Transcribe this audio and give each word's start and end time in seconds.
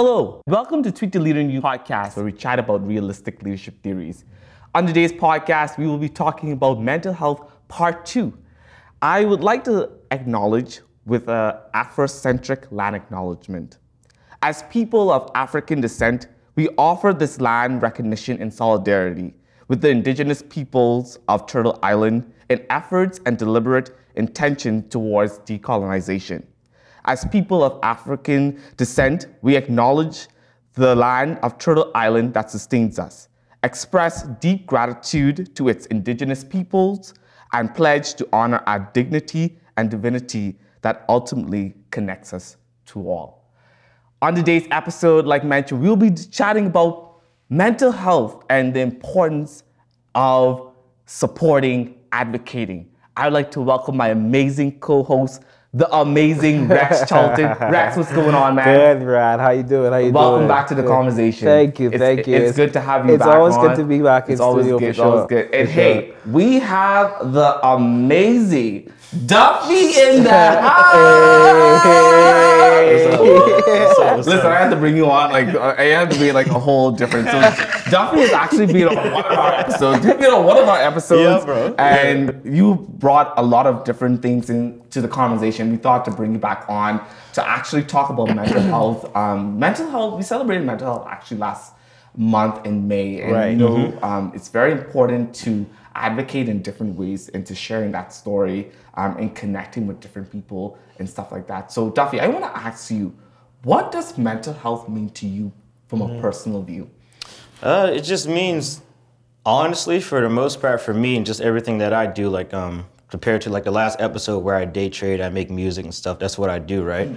Hello, 0.00 0.40
welcome 0.46 0.80
to 0.84 0.92
Tweet 0.92 1.10
the 1.10 1.18
Leader 1.18 1.42
New 1.42 1.60
podcast, 1.60 2.14
where 2.14 2.24
we 2.24 2.30
chat 2.30 2.60
about 2.60 2.86
realistic 2.86 3.42
leadership 3.42 3.82
theories. 3.82 4.24
On 4.72 4.86
today's 4.86 5.10
podcast, 5.10 5.76
we 5.76 5.88
will 5.88 5.98
be 5.98 6.08
talking 6.08 6.52
about 6.52 6.80
mental 6.80 7.12
health 7.12 7.50
part 7.66 8.06
two. 8.06 8.32
I 9.02 9.24
would 9.24 9.40
like 9.40 9.64
to 9.64 9.90
acknowledge 10.12 10.82
with 11.04 11.28
an 11.28 11.56
Afrocentric 11.74 12.70
land 12.70 12.94
acknowledgement. 12.94 13.78
As 14.40 14.62
people 14.70 15.10
of 15.10 15.32
African 15.34 15.80
descent, 15.80 16.28
we 16.54 16.68
offer 16.78 17.12
this 17.12 17.40
land 17.40 17.82
recognition 17.82 18.40
in 18.40 18.52
solidarity 18.52 19.34
with 19.66 19.80
the 19.80 19.88
indigenous 19.88 20.44
peoples 20.48 21.18
of 21.26 21.48
Turtle 21.48 21.76
Island 21.82 22.32
in 22.48 22.64
efforts 22.70 23.18
and 23.26 23.36
deliberate 23.36 23.90
intention 24.14 24.88
towards 24.90 25.40
decolonization. 25.40 26.44
As 27.08 27.24
people 27.24 27.64
of 27.64 27.78
African 27.82 28.60
descent, 28.76 29.28
we 29.40 29.56
acknowledge 29.56 30.28
the 30.74 30.94
land 30.94 31.38
of 31.42 31.56
Turtle 31.56 31.90
Island 31.94 32.34
that 32.34 32.50
sustains 32.50 32.98
us, 32.98 33.30
express 33.62 34.24
deep 34.40 34.66
gratitude 34.66 35.56
to 35.56 35.70
its 35.70 35.86
indigenous 35.86 36.44
peoples, 36.44 37.14
and 37.54 37.74
pledge 37.74 38.12
to 38.16 38.28
honor 38.30 38.62
our 38.66 38.90
dignity 38.92 39.58
and 39.78 39.90
divinity 39.90 40.58
that 40.82 41.06
ultimately 41.08 41.74
connects 41.90 42.34
us 42.34 42.58
to 42.84 43.08
all. 43.08 43.50
On 44.20 44.34
today's 44.34 44.68
episode, 44.70 45.24
like 45.24 45.44
mentioned, 45.44 45.80
we'll 45.80 45.96
be 45.96 46.10
chatting 46.10 46.66
about 46.66 47.22
mental 47.48 47.90
health 47.90 48.44
and 48.50 48.74
the 48.74 48.80
importance 48.80 49.62
of 50.14 50.74
supporting, 51.06 51.94
advocating. 52.12 52.90
I'd 53.16 53.32
like 53.32 53.50
to 53.52 53.62
welcome 53.62 53.96
my 53.96 54.10
amazing 54.10 54.78
co-host, 54.80 55.42
the 55.74 55.94
amazing 55.94 56.66
Rex 56.66 57.06
Charlton. 57.08 57.44
Rex, 57.70 57.96
what's 57.96 58.12
going 58.12 58.34
on, 58.34 58.54
man? 58.54 58.98
Good, 58.98 59.04
Brad. 59.04 59.38
How 59.38 59.50
you 59.50 59.62
doing? 59.62 59.92
How 59.92 59.98
you 59.98 60.04
doing? 60.04 60.14
Welcome 60.14 60.38
doing? 60.40 60.48
back 60.48 60.66
to 60.68 60.74
the 60.74 60.82
Good. 60.82 60.88
conversation. 60.88 61.44
Thank 61.46 61.78
you, 61.78 61.88
It's- 61.88 62.00
thank 62.00 62.26
you. 62.26 62.36
It's 62.36 62.56
good 62.56 62.72
to 62.72 62.80
have 62.80 63.04
you 63.06 63.18
back. 63.18 63.26
It's 63.28 63.34
always 63.36 63.56
good 63.58 63.76
to 63.76 63.84
be 63.84 64.00
back 64.00 64.30
It's 64.30 64.40
always 64.40 64.66
good. 64.66 64.82
It's 64.82 64.98
always 64.98 65.20
sure, 65.20 65.26
good. 65.26 65.54
And 65.54 65.68
for 65.68 65.74
hey, 65.74 66.14
we 66.26 66.58
have 66.60 67.32
the 67.32 67.66
amazing 67.66 68.92
Duffy 69.26 69.98
in 70.00 70.22
the 70.22 70.30
house. 73.98 74.26
Listen, 74.26 74.46
I 74.46 74.56
had 74.58 74.70
to 74.70 74.76
bring 74.76 74.96
you 74.96 75.10
on. 75.10 75.30
Like, 75.32 75.48
I 75.56 75.84
had 75.84 76.10
to 76.10 76.18
be 76.18 76.32
like 76.32 76.48
a 76.48 76.58
whole 76.58 76.90
different. 76.90 77.28
So, 77.28 77.40
Duffy 77.90 78.20
has 78.20 78.32
actually 78.32 78.66
been 78.66 78.88
on 78.88 78.96
one 79.12 79.24
of 79.24 79.38
our 79.38 79.54
episodes. 79.54 80.04
You've 80.04 80.18
been 80.18 80.30
on 80.30 80.44
one 80.44 80.56
of 80.58 80.68
our 80.68 80.78
episodes, 80.78 81.40
Yeah, 81.40 81.44
bro. 81.46 81.74
and 81.78 82.40
you 82.44 82.86
brought 82.98 83.32
a 83.38 83.42
lot 83.42 83.66
of 83.66 83.84
different 83.84 84.20
things 84.20 84.50
into 84.50 85.00
the 85.00 85.08
conversation. 85.08 85.70
We 85.70 85.76
thought 85.78 86.04
to 86.06 86.10
bring 86.10 86.32
you 86.32 86.38
back 86.38 86.66
on 86.68 87.00
to 87.34 87.46
actually 87.48 87.84
talk 87.84 88.10
about 88.10 88.34
mental 88.34 88.60
health. 88.74 89.14
Um, 89.16 89.58
mental 89.58 89.88
health. 89.90 90.16
We 90.16 90.22
celebrated 90.22 90.66
mental 90.66 90.86
health 90.86 91.06
actually 91.08 91.38
last 91.38 91.72
month 92.16 92.66
in 92.66 92.88
May, 92.88 93.20
and 93.22 93.32
Right. 93.32 93.50
you 93.52 93.56
know, 93.56 93.98
um, 94.02 94.32
it's 94.34 94.48
very 94.48 94.72
important 94.72 95.34
to 95.36 95.64
advocate 95.98 96.48
in 96.48 96.62
different 96.62 96.96
ways 96.96 97.28
into 97.30 97.54
sharing 97.54 97.92
that 97.92 98.12
story 98.12 98.70
um, 98.94 99.16
and 99.18 99.34
connecting 99.34 99.86
with 99.86 100.00
different 100.00 100.30
people 100.30 100.78
and 100.98 101.08
stuff 101.08 101.32
like 101.32 101.46
that. 101.46 101.72
So, 101.72 101.90
Duffy, 101.90 102.20
I 102.20 102.28
want 102.28 102.44
to 102.44 102.56
ask 102.56 102.90
you, 102.90 103.14
what 103.62 103.92
does 103.92 104.16
mental 104.16 104.54
health 104.54 104.88
mean 104.88 105.10
to 105.10 105.26
you 105.26 105.52
from 105.88 106.02
a 106.02 106.20
personal 106.20 106.62
view? 106.62 106.90
Uh, 107.62 107.90
it 107.92 108.02
just 108.02 108.28
means, 108.28 108.82
honestly, 109.44 110.00
for 110.00 110.20
the 110.20 110.28
most 110.28 110.60
part, 110.60 110.80
for 110.80 110.94
me 110.94 111.16
and 111.16 111.26
just 111.26 111.40
everything 111.40 111.78
that 111.78 111.92
I 111.92 112.06
do, 112.06 112.28
like 112.28 112.54
um, 112.54 112.86
compared 113.08 113.42
to 113.42 113.50
like 113.50 113.64
the 113.64 113.70
last 113.70 114.00
episode 114.00 114.40
where 114.40 114.54
I 114.54 114.64
day 114.64 114.88
trade, 114.88 115.20
I 115.20 115.28
make 115.28 115.50
music 115.50 115.84
and 115.84 115.94
stuff. 115.94 116.18
That's 116.18 116.38
what 116.38 116.50
I 116.50 116.58
do, 116.58 116.84
right? 116.84 117.10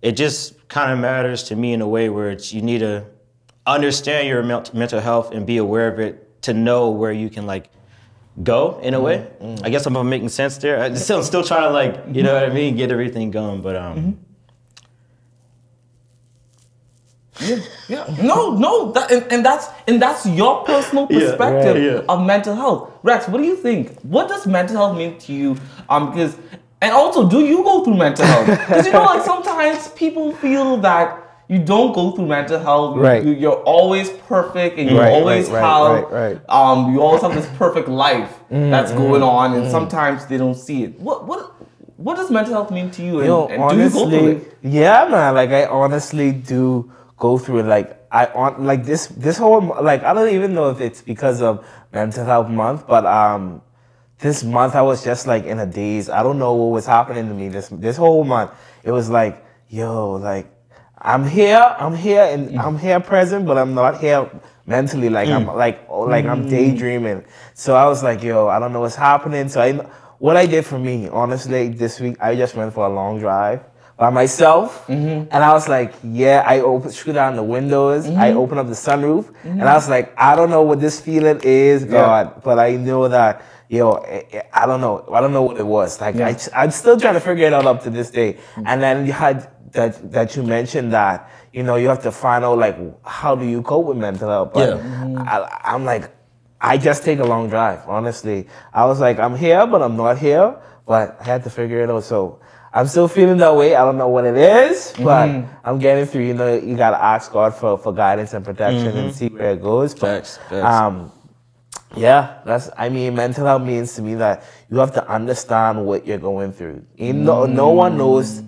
It 0.00 0.12
just 0.12 0.68
kind 0.68 0.92
of 0.92 0.98
matters 0.98 1.44
to 1.44 1.56
me 1.56 1.72
in 1.72 1.80
a 1.80 1.88
way 1.88 2.08
where 2.08 2.30
it's 2.30 2.52
you 2.52 2.62
need 2.62 2.80
to 2.80 3.06
understand 3.66 4.28
your 4.28 4.42
mental 4.42 5.00
health 5.00 5.32
and 5.32 5.46
be 5.46 5.56
aware 5.56 5.88
of 5.88 5.98
it 5.98 6.42
to 6.42 6.52
know 6.52 6.90
where 6.90 7.12
you 7.12 7.30
can 7.30 7.46
like 7.46 7.70
go 8.42 8.78
in 8.82 8.94
a 8.94 9.00
way. 9.00 9.26
I 9.62 9.70
guess 9.70 9.86
I'm 9.86 10.08
making 10.08 10.28
sense 10.30 10.58
there. 10.58 10.80
I 10.82 10.94
still 10.94 11.22
still 11.22 11.44
trying 11.44 11.62
to 11.62 11.70
like 11.70 12.14
you 12.14 12.22
know 12.22 12.34
what 12.34 12.44
I 12.44 12.52
mean, 12.52 12.76
get 12.76 12.90
everything 12.90 13.30
going, 13.30 13.62
but 13.62 13.76
um. 13.76 14.18
Yeah, 17.40 17.58
yeah. 17.88 18.06
No, 18.22 18.56
no, 18.56 18.92
that, 18.92 19.10
and, 19.10 19.24
and 19.32 19.44
that's 19.44 19.66
and 19.88 20.00
that's 20.00 20.24
your 20.24 20.64
personal 20.64 21.08
Yeah, 21.10 21.18
perspective 21.30 21.74
right, 21.74 21.82
yeah. 21.82 22.02
of 22.08 22.24
mental 22.24 22.54
health. 22.54 22.92
Rex, 23.02 23.26
what 23.28 23.38
do 23.38 23.44
you 23.44 23.56
think? 23.56 24.00
What 24.02 24.28
does 24.28 24.46
mental 24.46 24.76
health 24.76 24.96
mean 24.96 25.18
to 25.18 25.32
you? 25.32 25.56
Um, 25.88 26.10
because 26.12 26.36
and 26.80 26.92
also, 26.92 27.28
do 27.28 27.40
you 27.40 27.64
go 27.64 27.82
through 27.84 27.96
mental 27.96 28.24
health? 28.26 28.46
Because 28.68 28.86
you 28.86 28.92
know, 28.92 29.02
like 29.04 29.24
sometimes 29.24 29.88
people 29.88 30.32
feel 30.36 30.76
that 30.78 31.23
you 31.48 31.58
don't 31.58 31.92
go 31.92 32.12
through 32.12 32.26
mental 32.26 32.58
health. 32.58 32.96
Right. 32.96 33.22
You, 33.24 33.32
you're 33.32 33.62
always 33.64 34.10
perfect, 34.10 34.78
and 34.78 34.88
you 34.88 34.98
Right, 34.98 35.12
always 35.12 35.50
right, 35.50 35.60
have 35.60 36.10
right, 36.10 36.10
right, 36.10 36.50
um, 36.50 36.92
you 36.92 37.02
always 37.02 37.22
have 37.22 37.34
this 37.34 37.46
perfect 37.56 37.88
life 37.88 38.40
Mm, 38.50 38.70
that's 38.70 38.92
going 38.92 39.22
on, 39.22 39.54
and 39.54 39.70
sometimes 39.70 40.26
they 40.26 40.36
don't 40.36 40.54
see 40.54 40.84
it. 40.84 41.00
What 41.00 41.26
what 41.26 41.52
what 41.96 42.16
does 42.16 42.30
mental 42.30 42.54
health 42.54 42.70
mean 42.70 42.90
to 42.92 43.02
you? 43.02 43.18
And, 43.18 43.26
Yo, 43.26 43.46
and 43.48 43.68
do 43.70 43.76
you 43.76 43.90
go 43.90 44.08
through 44.08 44.18
honestly, 44.18 44.30
it? 44.36 44.58
yeah, 44.62 45.08
man. 45.10 45.34
Like 45.34 45.50
I 45.50 45.66
honestly 45.66 46.30
do 46.32 46.92
go 47.16 47.36
through 47.38 47.60
it. 47.60 47.66
Like 47.66 48.06
I 48.12 48.26
on 48.26 48.64
like 48.64 48.84
this 48.84 49.06
this 49.08 49.38
whole 49.38 49.60
like 49.82 50.04
I 50.04 50.12
don't 50.14 50.28
even 50.28 50.54
know 50.54 50.70
if 50.70 50.80
it's 50.80 51.02
because 51.02 51.42
of 51.42 51.66
mental 51.92 52.24
health 52.24 52.48
month, 52.48 52.86
but 52.86 53.04
um, 53.06 53.60
this 54.20 54.44
month 54.44 54.74
I 54.76 54.82
was 54.82 55.02
just 55.02 55.26
like 55.26 55.44
in 55.44 55.58
a 55.58 55.66
daze. 55.66 56.08
I 56.08 56.22
don't 56.22 56.38
know 56.38 56.54
what 56.54 56.70
was 56.72 56.86
happening 56.86 57.28
to 57.28 57.34
me 57.34 57.48
this 57.48 57.68
this 57.70 57.96
whole 57.96 58.22
month. 58.24 58.52
It 58.84 58.92
was 58.92 59.10
like, 59.10 59.44
yo, 59.68 60.12
like 60.12 60.46
I'm 61.04 61.28
here, 61.28 61.76
I'm 61.78 61.94
here, 61.94 62.22
and 62.22 62.48
mm. 62.48 62.64
I'm 62.64 62.78
here 62.78 62.98
present, 62.98 63.46
but 63.46 63.58
I'm 63.58 63.74
not 63.74 64.00
here 64.00 64.28
mentally. 64.64 65.10
Like 65.10 65.28
I'm 65.28 65.44
mm. 65.44 65.54
like 65.54 65.84
oh, 65.88 66.00
like 66.00 66.24
I'm 66.24 66.46
mm. 66.46 66.50
daydreaming. 66.50 67.24
So 67.52 67.76
I 67.76 67.86
was 67.86 68.02
like, 68.02 68.22
yo, 68.22 68.48
I 68.48 68.58
don't 68.58 68.72
know 68.72 68.80
what's 68.80 68.96
happening. 68.96 69.50
So 69.50 69.60
I, 69.60 69.72
what 70.18 70.38
I 70.38 70.46
did 70.46 70.64
for 70.64 70.78
me, 70.78 71.08
honestly, 71.08 71.68
this 71.68 72.00
week 72.00 72.16
I 72.20 72.34
just 72.34 72.54
went 72.54 72.72
for 72.72 72.86
a 72.86 72.88
long 72.88 73.18
drive 73.18 73.62
by 73.98 74.08
myself, 74.08 74.86
mm-hmm. 74.86 75.28
and 75.30 75.44
I 75.44 75.52
was 75.52 75.68
like, 75.68 75.94
yeah, 76.02 76.42
I 76.46 76.60
open 76.60 76.90
screw 76.90 77.12
down 77.12 77.36
the 77.36 77.42
windows, 77.44 78.06
I 78.06 78.30
mm-hmm. 78.30 78.38
open 78.38 78.58
up 78.58 78.66
the 78.66 78.72
sunroof, 78.72 79.24
mm-hmm. 79.26 79.60
and 79.60 79.62
I 79.62 79.74
was 79.74 79.88
like, 79.88 80.12
I 80.18 80.34
don't 80.34 80.50
know 80.50 80.62
what 80.62 80.80
this 80.80 81.00
feeling 81.00 81.38
is, 81.44 81.84
God, 81.84 82.42
but 82.42 82.58
I 82.58 82.76
know 82.76 83.08
that. 83.08 83.42
Yo, 83.68 83.92
I- 83.92 84.26
I 84.54 84.64
I 84.64 84.66
don't 84.66 84.80
know. 84.80 85.08
I 85.12 85.20
don't 85.20 85.32
know 85.32 85.42
what 85.42 85.58
it 85.58 85.66
was. 85.66 86.00
Like 86.00 86.16
I, 86.16 86.36
I'm 86.54 86.70
still 86.70 87.00
trying 87.00 87.14
to 87.14 87.20
figure 87.20 87.46
it 87.46 87.52
out 87.52 87.66
up 87.66 87.82
to 87.84 87.90
this 87.90 88.10
day. 88.10 88.36
And 88.66 88.80
then 88.80 89.06
you 89.06 89.12
had 89.12 89.50
that 89.74 90.10
that 90.12 90.34
you 90.36 90.42
mentioned 90.42 90.92
that 90.92 91.28
you 91.52 91.62
know 91.62 91.76
you 91.76 91.88
have 91.88 92.02
to 92.02 92.10
find 92.12 92.44
out 92.44 92.58
like 92.58 92.76
how 93.06 93.34
do 93.36 93.44
you 93.44 93.62
cope 93.62 93.86
with 93.86 93.98
mental 93.98 94.28
health. 94.28 94.52
But 94.54 94.80
I, 95.18 95.60
I'm 95.64 95.84
like, 95.84 96.10
I 96.60 96.78
just 96.78 97.04
take 97.04 97.18
a 97.18 97.24
long 97.24 97.48
drive. 97.50 97.86
Honestly, 97.86 98.48
I 98.72 98.86
was 98.86 99.00
like, 99.00 99.18
I'm 99.18 99.36
here, 99.36 99.66
but 99.66 99.82
I'm 99.82 99.96
not 99.96 100.18
here. 100.18 100.56
But 100.86 101.18
I 101.20 101.24
had 101.24 101.44
to 101.44 101.50
figure 101.50 101.80
it 101.80 101.90
out. 101.90 102.04
So 102.04 102.40
I'm 102.72 102.86
still 102.86 103.08
feeling 103.08 103.38
that 103.38 103.54
way. 103.54 103.74
I 103.74 103.84
don't 103.84 103.98
know 103.98 104.08
what 104.08 104.24
it 104.24 104.36
is, 104.36 104.92
but 104.98 105.28
I'm 105.64 105.78
getting 105.78 106.06
through. 106.06 106.24
You 106.24 106.34
know, 106.34 106.54
you 106.56 106.76
gotta 106.76 107.02
ask 107.02 107.30
God 107.32 107.54
for 107.54 107.78
for 107.78 107.92
guidance 107.92 108.32
and 108.34 108.44
protection 108.44 108.96
and 108.96 109.14
see 109.14 109.28
where 109.28 109.52
it 109.52 109.62
goes. 109.62 109.94
But 109.94 110.00
Facts, 110.24 110.36
facts. 110.48 110.64
um, 110.64 111.12
yeah, 111.96 112.40
that's. 112.44 112.70
I 112.76 112.88
mean, 112.88 113.14
mental 113.14 113.46
health 113.46 113.62
means 113.62 113.94
to 113.94 114.02
me 114.02 114.14
that 114.16 114.44
you 114.70 114.78
have 114.78 114.92
to 114.94 115.08
understand 115.08 115.86
what 115.86 116.06
you're 116.06 116.18
going 116.18 116.52
through. 116.52 116.84
You 116.96 117.12
know, 117.12 117.46
no 117.46 117.70
one 117.70 117.96
knows 117.96 118.42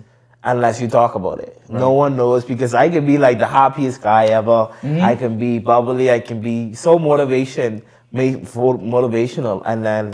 unless 0.47 0.81
you 0.81 0.87
talk 0.87 1.15
about 1.15 1.39
it. 1.39 1.61
No 1.69 1.91
one 1.91 2.15
knows 2.15 2.45
because 2.45 2.73
I 2.73 2.89
can 2.89 3.05
be 3.05 3.17
like 3.17 3.37
the 3.37 3.47
happiest 3.47 4.01
guy 4.01 4.25
ever. 4.27 4.59
Mm-hmm. 4.81 5.01
I 5.01 5.15
can 5.15 5.37
be 5.37 5.59
bubbly. 5.59 6.09
I 6.09 6.19
can 6.19 6.41
be 6.41 6.73
so 6.73 6.97
motivation, 6.97 7.83
ma- 8.11 8.39
for- 8.45 8.79
motivational, 8.79 9.61
and 9.65 9.85
then 9.85 10.13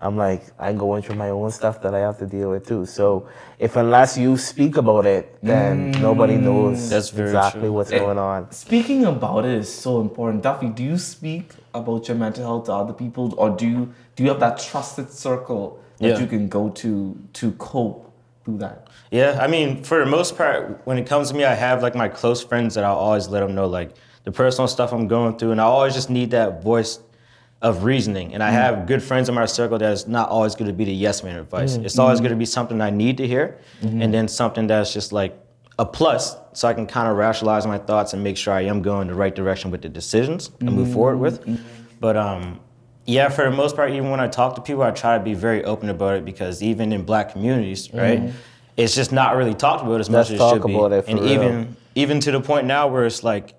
I'm 0.00 0.16
like 0.16 0.42
I'm 0.58 0.78
going 0.78 1.02
through 1.02 1.16
my 1.16 1.30
own 1.30 1.50
stuff 1.50 1.82
that 1.82 1.94
I 1.94 2.00
have 2.00 2.18
to 2.18 2.26
deal 2.26 2.50
with 2.50 2.66
too. 2.66 2.86
So 2.86 3.28
if 3.58 3.76
unless 3.76 4.16
you 4.16 4.36
speak 4.36 4.76
about 4.76 5.06
it, 5.06 5.36
then 5.42 5.92
mm. 5.92 6.00
nobody 6.00 6.36
knows 6.36 6.88
That's 6.90 7.12
exactly 7.12 7.62
true. 7.62 7.72
what's 7.72 7.90
going 7.90 8.18
on. 8.18 8.50
Speaking 8.52 9.04
about 9.04 9.44
it 9.44 9.52
is 9.52 9.72
so 9.72 10.00
important. 10.00 10.42
Duffy, 10.42 10.68
do 10.68 10.82
you 10.82 10.98
speak 10.98 11.52
about 11.74 12.08
your 12.08 12.16
mental 12.16 12.44
health 12.44 12.66
to 12.66 12.72
other 12.72 12.92
people, 12.92 13.34
or 13.36 13.50
do 13.50 13.66
you 13.66 13.92
do 14.14 14.22
you 14.22 14.28
have 14.30 14.40
that 14.40 14.58
trusted 14.58 15.10
circle 15.10 15.80
that 15.98 16.08
Yeah. 16.08 16.20
you 16.20 16.26
can 16.26 16.48
go 16.48 16.68
to 16.82 17.16
to 17.34 17.52
cope 17.52 18.11
through 18.44 18.58
that? 18.58 18.88
Yeah, 19.10 19.38
I 19.40 19.46
mean, 19.46 19.82
for 19.82 19.98
the 19.98 20.10
most 20.10 20.36
part, 20.36 20.80
when 20.84 20.98
it 20.98 21.06
comes 21.06 21.30
to 21.30 21.34
me, 21.34 21.44
I 21.44 21.54
have 21.54 21.82
like 21.82 21.94
my 21.94 22.08
close 22.08 22.42
friends 22.42 22.74
that 22.74 22.84
I'll 22.84 22.96
always 22.96 23.28
let 23.28 23.40
them 23.40 23.54
know 23.54 23.66
like 23.66 23.94
the 24.24 24.32
personal 24.32 24.68
stuff 24.68 24.92
I'm 24.92 25.08
going 25.08 25.38
through, 25.38 25.52
and 25.52 25.60
I 25.60 25.64
always 25.64 25.94
just 25.94 26.10
need 26.10 26.30
that 26.30 26.62
voice 26.62 27.00
of 27.60 27.84
reasoning. 27.84 28.34
And 28.34 28.42
I 28.42 28.50
mm. 28.50 28.54
have 28.54 28.86
good 28.86 29.02
friends 29.02 29.28
in 29.28 29.34
my 29.34 29.46
circle 29.46 29.78
that's 29.78 30.06
not 30.06 30.28
always 30.28 30.54
going 30.54 30.66
to 30.66 30.72
be 30.72 30.84
the 30.84 30.92
yes 30.92 31.22
man 31.22 31.38
advice. 31.38 31.74
Mm-hmm. 31.74 31.86
It's 31.86 31.98
always 31.98 32.18
mm-hmm. 32.18 32.24
going 32.24 32.34
to 32.34 32.38
be 32.38 32.44
something 32.44 32.80
I 32.80 32.90
need 32.90 33.16
to 33.18 33.26
hear, 33.26 33.58
mm-hmm. 33.80 34.02
and 34.02 34.12
then 34.12 34.28
something 34.28 34.66
that's 34.66 34.92
just 34.92 35.12
like 35.12 35.38
a 35.78 35.86
plus, 35.86 36.36
so 36.52 36.68
I 36.68 36.74
can 36.74 36.86
kind 36.86 37.08
of 37.08 37.16
rationalize 37.16 37.66
my 37.66 37.78
thoughts 37.78 38.12
and 38.12 38.22
make 38.22 38.36
sure 38.36 38.52
I 38.52 38.62
am 38.62 38.82
going 38.82 39.08
the 39.08 39.14
right 39.14 39.34
direction 39.34 39.70
with 39.70 39.82
the 39.82 39.88
decisions 39.88 40.50
and 40.60 40.72
move 40.72 40.92
forward 40.92 41.16
with. 41.18 41.60
But 41.98 42.16
um, 42.16 42.60
yeah, 43.06 43.28
for 43.28 43.44
the 43.44 43.50
most 43.56 43.76
part, 43.76 43.90
even 43.90 44.10
when 44.10 44.20
I 44.20 44.28
talk 44.28 44.54
to 44.56 44.60
people, 44.60 44.82
I 44.82 44.90
try 44.92 45.18
to 45.18 45.24
be 45.24 45.34
very 45.34 45.64
open 45.64 45.88
about 45.88 46.16
it 46.16 46.24
because 46.24 46.62
even 46.62 46.92
in 46.92 47.02
black 47.04 47.32
communities, 47.32 47.92
right, 47.92 48.32
it's 48.76 48.94
just 48.94 49.12
not 49.12 49.36
really 49.36 49.54
talked 49.54 49.82
about 49.84 50.00
as 50.00 50.08
Let's 50.08 50.30
much 50.30 50.34
as 50.40 50.40
it 50.40 50.48
should 50.54 50.66
be. 50.66 50.74
it 50.76 51.08
and 51.08 51.20
real. 51.20 51.28
even 51.32 51.76
even 51.94 52.20
to 52.20 52.30
the 52.32 52.40
point 52.40 52.66
now 52.66 52.86
where 52.88 53.04
it's 53.04 53.22
like 53.22 53.54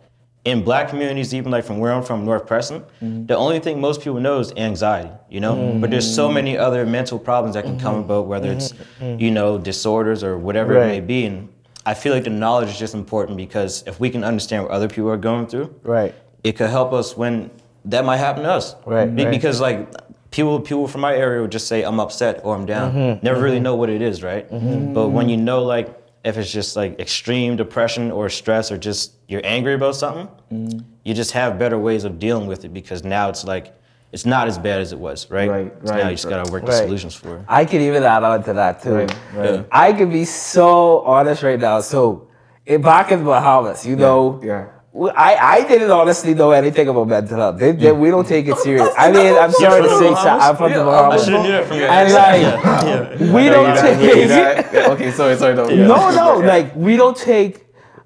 in 0.45 0.63
black 0.63 0.89
communities, 0.89 1.33
even 1.33 1.51
like 1.51 1.63
from 1.63 1.77
where 1.79 1.93
I'm 1.93 2.03
from, 2.03 2.25
North 2.25 2.45
Preston, 2.47 2.81
Mm-hmm. 3.01 3.27
the 3.27 3.37
only 3.37 3.59
thing 3.59 3.79
most 3.79 4.01
people 4.01 4.19
know 4.19 4.39
is 4.39 4.51
anxiety, 4.57 5.09
you 5.29 5.39
know? 5.39 5.77
But 5.79 5.89
there's 5.91 6.09
so 6.15 6.29
many 6.29 6.57
other 6.57 6.85
mental 6.85 7.17
problems 7.19 7.53
that 7.55 7.63
can 7.63 7.79
come 7.79 7.95
about, 7.99 8.25
whether 8.27 8.51
it's, 8.51 8.73
you 8.99 9.31
know, 9.31 9.57
disorders 9.57 10.21
or 10.23 10.37
whatever 10.37 10.73
it 10.75 10.87
may 10.87 10.97
Mm-hmm. 10.97 11.07
Be. 11.07 11.25
And 11.25 11.49
I 11.85 11.93
feel 11.93 12.13
like 12.13 12.23
the 12.25 12.29
knowledge 12.29 12.69
is 12.69 12.79
just 12.79 12.93
important 12.93 13.37
because 13.37 13.83
if 13.87 13.99
we 14.01 14.09
can 14.09 14.23
understand 14.25 14.63
what 14.63 14.71
other 14.71 14.89
people 14.89 15.09
are 15.11 15.17
going 15.17 15.47
through, 15.47 15.73
Right. 15.83 16.13
it 16.43 16.53
could 16.57 16.69
help 16.69 16.91
us 16.91 17.15
when 17.15 17.49
that 17.85 18.05
might 18.05 18.17
happen 18.17 18.43
to 18.43 18.51
us. 18.51 18.75
Right, 18.85 19.13
Be- 19.13 19.25
right. 19.25 19.31
Because 19.31 19.59
like 19.61 19.89
people 20.31 20.59
people 20.59 20.87
from 20.87 21.01
my 21.01 21.15
area 21.15 21.41
would 21.41 21.51
just 21.51 21.67
say 21.67 21.83
I'm 21.83 21.99
upset 21.99 22.41
or 22.43 22.55
I'm 22.55 22.65
down. 22.65 22.93
Mm-hmm, 22.93 23.25
Never 23.25 23.41
really 23.41 23.59
know 23.59 23.75
what 23.75 23.89
it 23.89 24.01
is, 24.01 24.23
right? 24.23 24.49
But 24.49 25.09
when 25.09 25.29
you 25.29 25.37
know 25.37 25.63
like 25.63 25.99
if 26.23 26.37
it's 26.37 26.51
just 26.51 26.75
like 26.77 26.99
extreme 26.99 27.57
depression 27.57 28.09
or 28.11 28.29
stress 28.29 28.71
or 28.71 28.77
just 28.77 29.13
you're 29.27 29.41
angry 29.43 29.73
about 29.73 29.95
something, 29.95 30.27
Mm-hmm. 30.51 30.79
you 31.03 31.13
just 31.13 31.31
have 31.31 31.57
better 31.57 31.77
ways 31.79 32.03
of 32.03 32.19
dealing 32.19 32.47
with 32.47 32.63
it 32.63 32.73
because 32.73 33.03
now 33.03 33.27
it's 33.29 33.43
like 33.43 33.73
it's 34.11 34.25
not 34.25 34.47
as 34.47 34.59
bad 34.59 34.79
as 34.79 34.91
it 34.93 34.99
was, 34.99 35.29
right? 35.31 35.49
Right, 35.49 35.73
So 35.83 35.95
now 35.95 36.07
you 36.09 36.15
just 36.15 36.29
gotta 36.29 36.51
work 36.51 36.65
the 36.67 36.71
solutions 36.71 37.15
for 37.15 37.37
it. 37.37 37.45
I 37.47 37.65
could 37.65 37.81
even 37.81 38.03
add 38.03 38.23
on 38.23 38.43
to 38.43 38.53
that 38.53 38.83
too. 38.83 38.93
Right, 38.95 39.15
right. 39.33 39.65
I 39.71 39.91
could 39.93 40.11
be 40.11 40.23
so 40.25 40.99
honest 41.01 41.41
right 41.41 41.59
now. 41.59 41.81
So, 41.81 42.27
in 42.67 42.81
back 42.83 43.11
in 43.11 43.23
Bahamas, 43.25 43.85
you 43.87 43.95
know, 43.95 44.39
yeah. 44.43 44.67
We- 44.93 45.09
I, 45.09 45.55
I 45.55 45.67
didn't 45.67 45.89
honestly 45.91 46.33
know 46.35 46.51
anything 46.51 46.87
about 46.87 47.07
mental 47.07 47.37
health. 47.37 47.57
They, 47.59 47.71
they, 47.71 47.91
we 47.91 48.09
don't 48.11 48.27
take 48.27 48.47
it 48.47 48.57
serious. 48.57 48.89
I 48.97 49.11
mean, 49.11 49.33
I'm 49.35 49.51
sorry 49.63 49.81
to 49.81 49.89
say, 49.97 50.09
so 50.09 50.29
I'm 50.29 50.55
from 50.55 50.71
the 50.71 50.77
Yeah, 50.77 51.09
I 51.09 51.17
should 51.17 51.33
have 51.33 51.43
knew 51.43 51.51
that 51.51 51.65
from 51.65 51.77
your 51.79 51.89
And 51.89 52.13
like, 52.13 52.41
yeah. 52.41 53.33
we 53.35 53.49
don't 53.49 53.65
Yeah, 53.75 53.75
yeah, 53.75 53.81
take. 53.81 54.29
yeah, 54.29 54.69
yeah. 54.87 54.91
Okay, 54.91 55.11
sorry, 55.11 55.35
sorry. 55.37 55.55
No, 55.55 55.65
No, 55.65 56.11
no, 56.11 56.37
like 56.45 56.75
we 56.75 56.95
don't 56.95 57.17
take. 57.17 57.65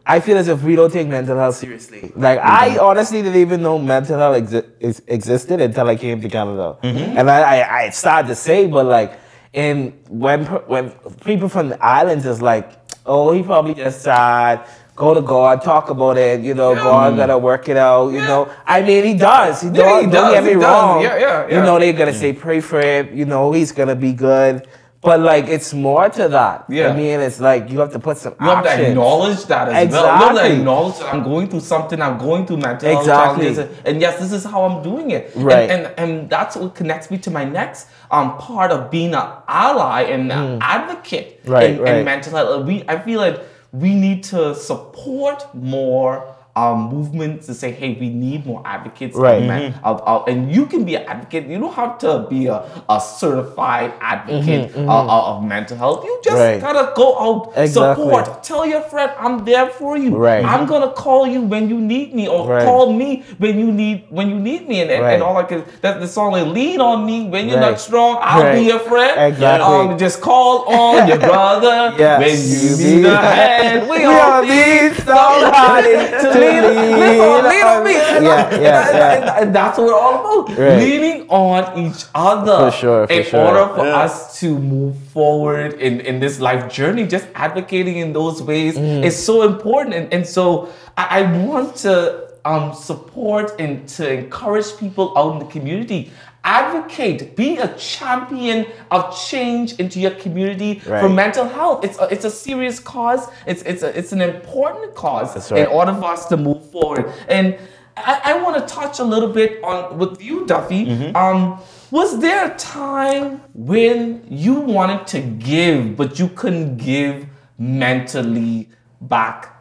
I 0.10 0.22
feel 0.22 0.38
as 0.38 0.48
if 0.48 0.64
we 0.64 0.78
don't 0.78 0.90
take 0.92 1.10
mental 1.10 1.38
health 1.38 1.56
seriously. 1.58 2.14
Like 2.16 2.40
Mm-hmm. 2.40 2.76
I 2.76 2.78
honestly 2.78 3.22
didn't 3.22 3.42
even 3.42 3.62
know 3.62 3.78
mental 3.78 4.18
health 4.18 4.38
exi- 4.42 4.66
is, 4.80 5.02
existed 5.08 5.60
until 5.60 5.90
I 5.90 5.98
came 5.98 6.22
to 6.22 6.30
Canada, 6.30 6.78
Mm-hmm. 6.82 7.18
and 7.18 7.30
I, 7.30 7.40
I, 7.60 7.78
I 7.84 7.90
started 7.90 8.30
to 8.30 8.36
say, 8.36 8.68
but 8.68 8.86
like, 8.86 9.20
in 9.52 9.92
when 10.08 10.46
when 10.46 10.92
people 11.26 11.50
from 11.50 11.68
the 11.70 11.84
islands 11.84 12.26
is 12.26 12.42
like, 12.42 12.72
oh, 13.06 13.34
he 13.34 13.44
probably 13.44 13.74
just 13.74 14.02
sad. 14.02 14.66
Go 14.98 15.14
to 15.14 15.22
God, 15.22 15.62
talk 15.62 15.92
about 15.92 16.18
it. 16.18 16.42
You 16.42 16.56
know, 16.56 16.74
God 16.74 17.16
gotta 17.16 17.38
work 17.38 17.70
it 17.70 17.78
out. 17.78 18.10
You 18.10 18.22
know, 18.22 18.50
I 18.66 18.82
mean, 18.82 19.04
he 19.06 19.14
does. 19.14 19.62
He, 19.62 19.68
Yeah, 19.68 19.74
don't, 19.74 20.06
he 20.06 20.12
don't 20.12 20.34
get 20.34 20.44
me 20.44 20.54
wrong. 20.56 21.04
Yeah, 21.04 21.18
yeah, 21.20 21.48
You 21.48 21.62
know, 21.62 21.78
they're 21.80 21.94
gonna 21.94 22.14
say 22.14 22.34
pray 22.34 22.60
for 22.62 22.82
him. 22.82 23.16
You 23.16 23.26
know, 23.26 23.52
he's 23.52 23.72
gonna 23.72 23.96
be 23.96 24.12
good. 24.14 24.68
But 25.00 25.20
like, 25.20 25.46
it's 25.48 25.72
more 25.76 26.10
to 26.10 26.28
that. 26.30 26.66
Yeah. 26.68 26.90
I 26.90 26.96
mean, 26.98 27.20
it's 27.20 27.40
like 27.40 27.70
you 27.70 27.80
have 27.80 27.92
to 27.94 28.00
put 28.00 28.18
some 28.18 28.34
You 28.42 28.48
have 28.48 28.64
to 28.66 28.88
acknowledge 28.90 29.46
that 29.46 29.70
as 29.70 29.92
well. 29.92 30.04
You 30.20 30.26
have 30.28 30.36
to 30.36 30.56
acknowledge 30.58 30.98
that 30.98 31.14
I'm 31.14 31.24
going 31.24 31.48
through 31.48 31.60
something. 31.60 32.02
I'm 32.02 32.18
going 32.18 32.48
through 32.48 32.58
mental 32.58 32.90
Exactly. 33.00 33.54
challenges, 33.54 33.78
and 33.86 34.02
yes, 34.02 34.20
this 34.20 34.32
is 34.34 34.44
how 34.44 34.64
I'm 34.64 34.82
doing 34.82 35.12
it. 35.12 35.24
And- 35.36 35.44
Right. 35.46 35.70
And, 35.70 35.94
and 36.00 36.30
that's 36.30 36.56
what 36.56 36.74
connects 36.74 37.12
me 37.12 37.20
to 37.20 37.30
my 37.30 37.46
next 37.46 37.88
um 38.10 38.36
part 38.40 38.72
of 38.72 38.90
being 38.90 39.14
an 39.14 39.28
ally 39.48 40.02
and 40.14 40.32
an 40.32 40.58
advocate 40.62 41.28
Mm. 41.46 41.52
Right, 41.54 41.70
in, 41.80 41.88
in 41.88 42.04
mental 42.04 42.34
health. 42.36 42.66
We 42.66 42.84
I 42.90 42.98
feel 42.98 43.20
like 43.22 43.38
we 43.72 43.94
need 43.94 44.24
to 44.26 44.56
support 44.56 45.54
more. 45.54 46.37
Um, 46.58 46.80
movements 46.96 47.46
to 47.48 47.54
say, 47.54 47.70
hey, 47.72 47.92
we 48.00 48.10
need 48.10 48.40
more 48.52 48.62
advocates. 48.66 49.16
of 49.16 49.22
Right. 49.22 49.74
of- 49.84 50.24
and 50.28 50.40
you 50.56 50.66
can 50.66 50.82
be 50.90 50.96
an 50.96 51.04
advocate. 51.14 51.44
You 51.52 51.60
don't 51.64 51.74
have 51.84 51.94
to 52.06 52.26
be 52.30 52.48
a, 52.48 52.60
a 52.90 53.00
certified 53.00 53.94
advocate 54.02 54.74
of, 54.76 55.06
of 55.30 55.44
mental 55.44 55.78
health. 55.78 56.00
You 56.04 56.14
just 56.24 56.36
Mm-hmm, 56.38 56.64
Right. 56.64 56.74
gotta 56.74 56.86
go 56.96 57.08
out, 57.26 57.42
Exactly. 57.56 58.06
support, 58.06 58.44
tell 58.44 58.66
your 58.74 58.82
friend 58.92 59.12
I'm 59.20 59.46
there 59.46 59.68
for 59.80 59.98
you. 59.98 60.12
Right. 60.18 60.44
I'm 60.54 60.66
gonna 60.72 60.92
call 61.06 61.24
you 61.34 61.42
when 61.42 61.70
you 61.70 61.80
need 61.94 62.14
me, 62.18 62.28
or 62.28 62.42
Right. 62.48 62.66
call 62.66 62.92
me 63.02 63.24
when 63.38 63.60
you 63.60 63.70
need 63.72 64.06
when 64.10 64.30
you 64.30 64.40
need 64.50 64.68
me. 64.70 64.82
And, 64.82 64.90
and, 64.92 65.04
and 65.06 65.22
all 65.24 65.38
I 65.38 65.44
can 65.52 65.64
that 65.82 66.00
the 66.00 66.08
song 66.08 66.32
like 66.38 66.48
lean 66.58 66.80
on 66.82 67.06
me 67.06 67.18
when 67.34 67.48
you're 67.50 67.60
not 67.70 67.80
strong. 67.80 68.18
I'll 68.22 68.54
be 68.58 68.64
your 68.72 68.80
friend. 68.80 69.14
Exactly. 69.34 69.76
Um, 69.92 69.98
just 69.98 70.22
call 70.22 70.54
on 70.82 71.08
your 71.08 71.20
brother 71.32 71.78
Yes. 71.98 72.18
when 72.22 72.36
you 72.56 72.72
need 73.02 73.06
a 73.06 73.18
hand. 73.18 73.90
We, 73.90 73.98
We 73.98 74.06
all 74.06 74.22
all 74.38 74.42
need 74.44 74.94
somebody 75.10 75.94
to 76.24 76.28
lean, 76.52 77.00
lean 77.00 77.20
on, 77.20 77.44
lean 77.50 77.66
on 77.66 77.84
me. 77.84 77.94
Yeah, 77.94 78.16
And, 78.18 78.26
yeah, 78.26 78.48
and, 78.50 78.62
yeah. 78.64 79.14
and- 79.14 79.30
and 79.40 79.56
that's 79.56 79.78
what 79.78 79.88
we're 79.88 79.94
all 80.00 80.16
about. 80.22 80.58
Right. 80.58 80.78
Leaning 80.80 81.28
on 81.30 81.78
each 81.86 82.06
other. 82.16 82.72
For 82.72 82.78
sure, 82.78 83.08
for 83.08 83.14
in 83.14 83.24
sure. 83.24 83.40
order 83.48 83.66
for 83.76 83.86
Yeah. 83.86 83.98
us 84.06 84.40
to 84.40 84.58
move 84.58 84.96
forward 85.14 85.74
in, 85.80 86.00
in 86.02 86.20
this 86.20 86.40
life 86.40 86.72
journey, 86.72 87.06
just 87.06 87.28
advocating 87.36 87.98
in 87.98 88.14
those 88.14 88.42
ways 88.42 88.78
Mm. 88.78 89.04
is 89.04 89.16
so 89.30 89.44
important. 89.44 89.96
And, 89.96 90.14
and 90.14 90.26
so 90.26 90.70
I, 90.98 91.20
I 91.20 91.46
want 91.46 91.76
to 91.78 92.28
um, 92.46 92.74
support 92.74 93.60
and 93.60 93.88
to 93.98 94.10
encourage 94.10 94.78
people 94.78 95.14
out 95.18 95.34
in 95.34 95.40
the 95.40 95.46
community. 95.52 96.12
Advocate, 96.48 97.36
be 97.36 97.58
a 97.58 97.68
champion 97.76 98.66
of 98.90 99.02
change 99.28 99.74
into 99.74 100.00
your 100.00 100.12
community 100.12 100.80
for 100.80 101.10
mental 101.10 101.46
health. 101.46 101.84
It's 101.84 102.00
a, 102.00 102.06
it's 102.10 102.24
a 102.24 102.32
serious 102.32 102.80
cause. 102.80 103.28
It's 103.46 103.62
it's 103.64 103.84
a, 103.84 103.98
it's 104.00 104.14
an 104.14 104.22
important 104.22 104.96
cause 104.96 105.34
That's 105.34 105.52
in 105.52 105.58
right. 105.58 105.68
order 105.68 105.94
for 105.94 106.06
us 106.06 106.26
to 106.28 106.38
move 106.38 106.72
forward. 106.72 107.12
And 107.28 107.58
I, 107.98 108.22
I 108.24 108.42
want 108.42 108.56
to 108.66 108.74
touch 108.74 109.00
a 109.00 109.04
little 109.04 109.28
bit 109.28 109.62
on 109.62 109.98
with 109.98 110.22
you, 110.22 110.46
Duffy. 110.46 111.12
Um, 111.14 111.60
was 111.92 112.20
there 112.22 112.50
a 112.50 112.56
time 112.56 113.42
when 113.54 114.26
you 114.30 114.54
wanted 114.54 115.06
to 115.08 115.20
give, 115.20 115.98
but 115.98 116.18
you 116.18 116.30
couldn't 116.30 116.78
give 116.78 117.26
mentally 117.58 118.70
back 119.02 119.54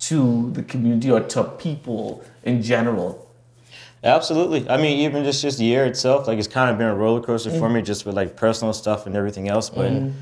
to 0.00 0.50
the 0.50 0.62
community 0.62 1.10
or 1.10 1.20
to 1.20 1.44
people 1.44 2.22
in 2.42 2.60
general? 2.60 3.23
Absolutely. 4.04 4.68
I 4.68 4.76
mean, 4.76 5.00
even 5.00 5.24
just 5.24 5.40
just 5.40 5.58
the 5.58 5.64
year 5.64 5.86
itself, 5.86 6.28
like 6.28 6.38
it's 6.38 6.46
kind 6.46 6.70
of 6.70 6.76
been 6.76 6.88
a 6.88 6.94
roller 6.94 7.22
coaster 7.22 7.50
for 7.50 7.68
mm. 7.68 7.76
me, 7.76 7.82
just 7.82 8.04
with 8.04 8.14
like 8.14 8.36
personal 8.36 8.74
stuff 8.74 9.06
and 9.06 9.16
everything 9.16 9.48
else. 9.48 9.70
But 9.70 9.92
mm. 9.92 10.12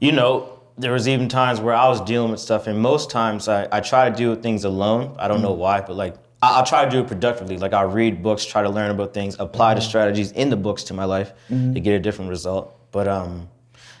you 0.00 0.12
know, 0.12 0.58
there 0.78 0.92
was 0.92 1.06
even 1.06 1.28
times 1.28 1.60
where 1.60 1.74
I 1.74 1.86
was 1.88 2.00
dealing 2.00 2.30
with 2.30 2.40
stuff, 2.40 2.66
and 2.66 2.80
most 2.80 3.10
times 3.10 3.46
I, 3.46 3.68
I 3.70 3.80
try 3.80 4.08
to 4.08 4.16
do 4.16 4.34
things 4.36 4.64
alone. 4.64 5.14
I 5.18 5.28
don't 5.28 5.40
mm. 5.40 5.42
know 5.42 5.52
why, 5.52 5.82
but 5.82 5.96
like 5.96 6.14
I, 6.42 6.56
I'll 6.56 6.64
try 6.64 6.86
to 6.86 6.90
do 6.90 7.00
it 7.00 7.08
productively. 7.08 7.58
Like 7.58 7.74
I'll 7.74 7.88
read 7.88 8.22
books, 8.22 8.46
try 8.46 8.62
to 8.62 8.70
learn 8.70 8.90
about 8.90 9.12
things, 9.12 9.36
apply 9.38 9.74
the 9.74 9.82
strategies 9.82 10.32
in 10.32 10.48
the 10.48 10.56
books 10.56 10.84
to 10.84 10.94
my 10.94 11.04
life 11.04 11.32
mm-hmm. 11.50 11.74
to 11.74 11.80
get 11.80 11.92
a 11.92 12.00
different 12.00 12.30
result. 12.30 12.74
But 12.90 13.06
um, 13.06 13.50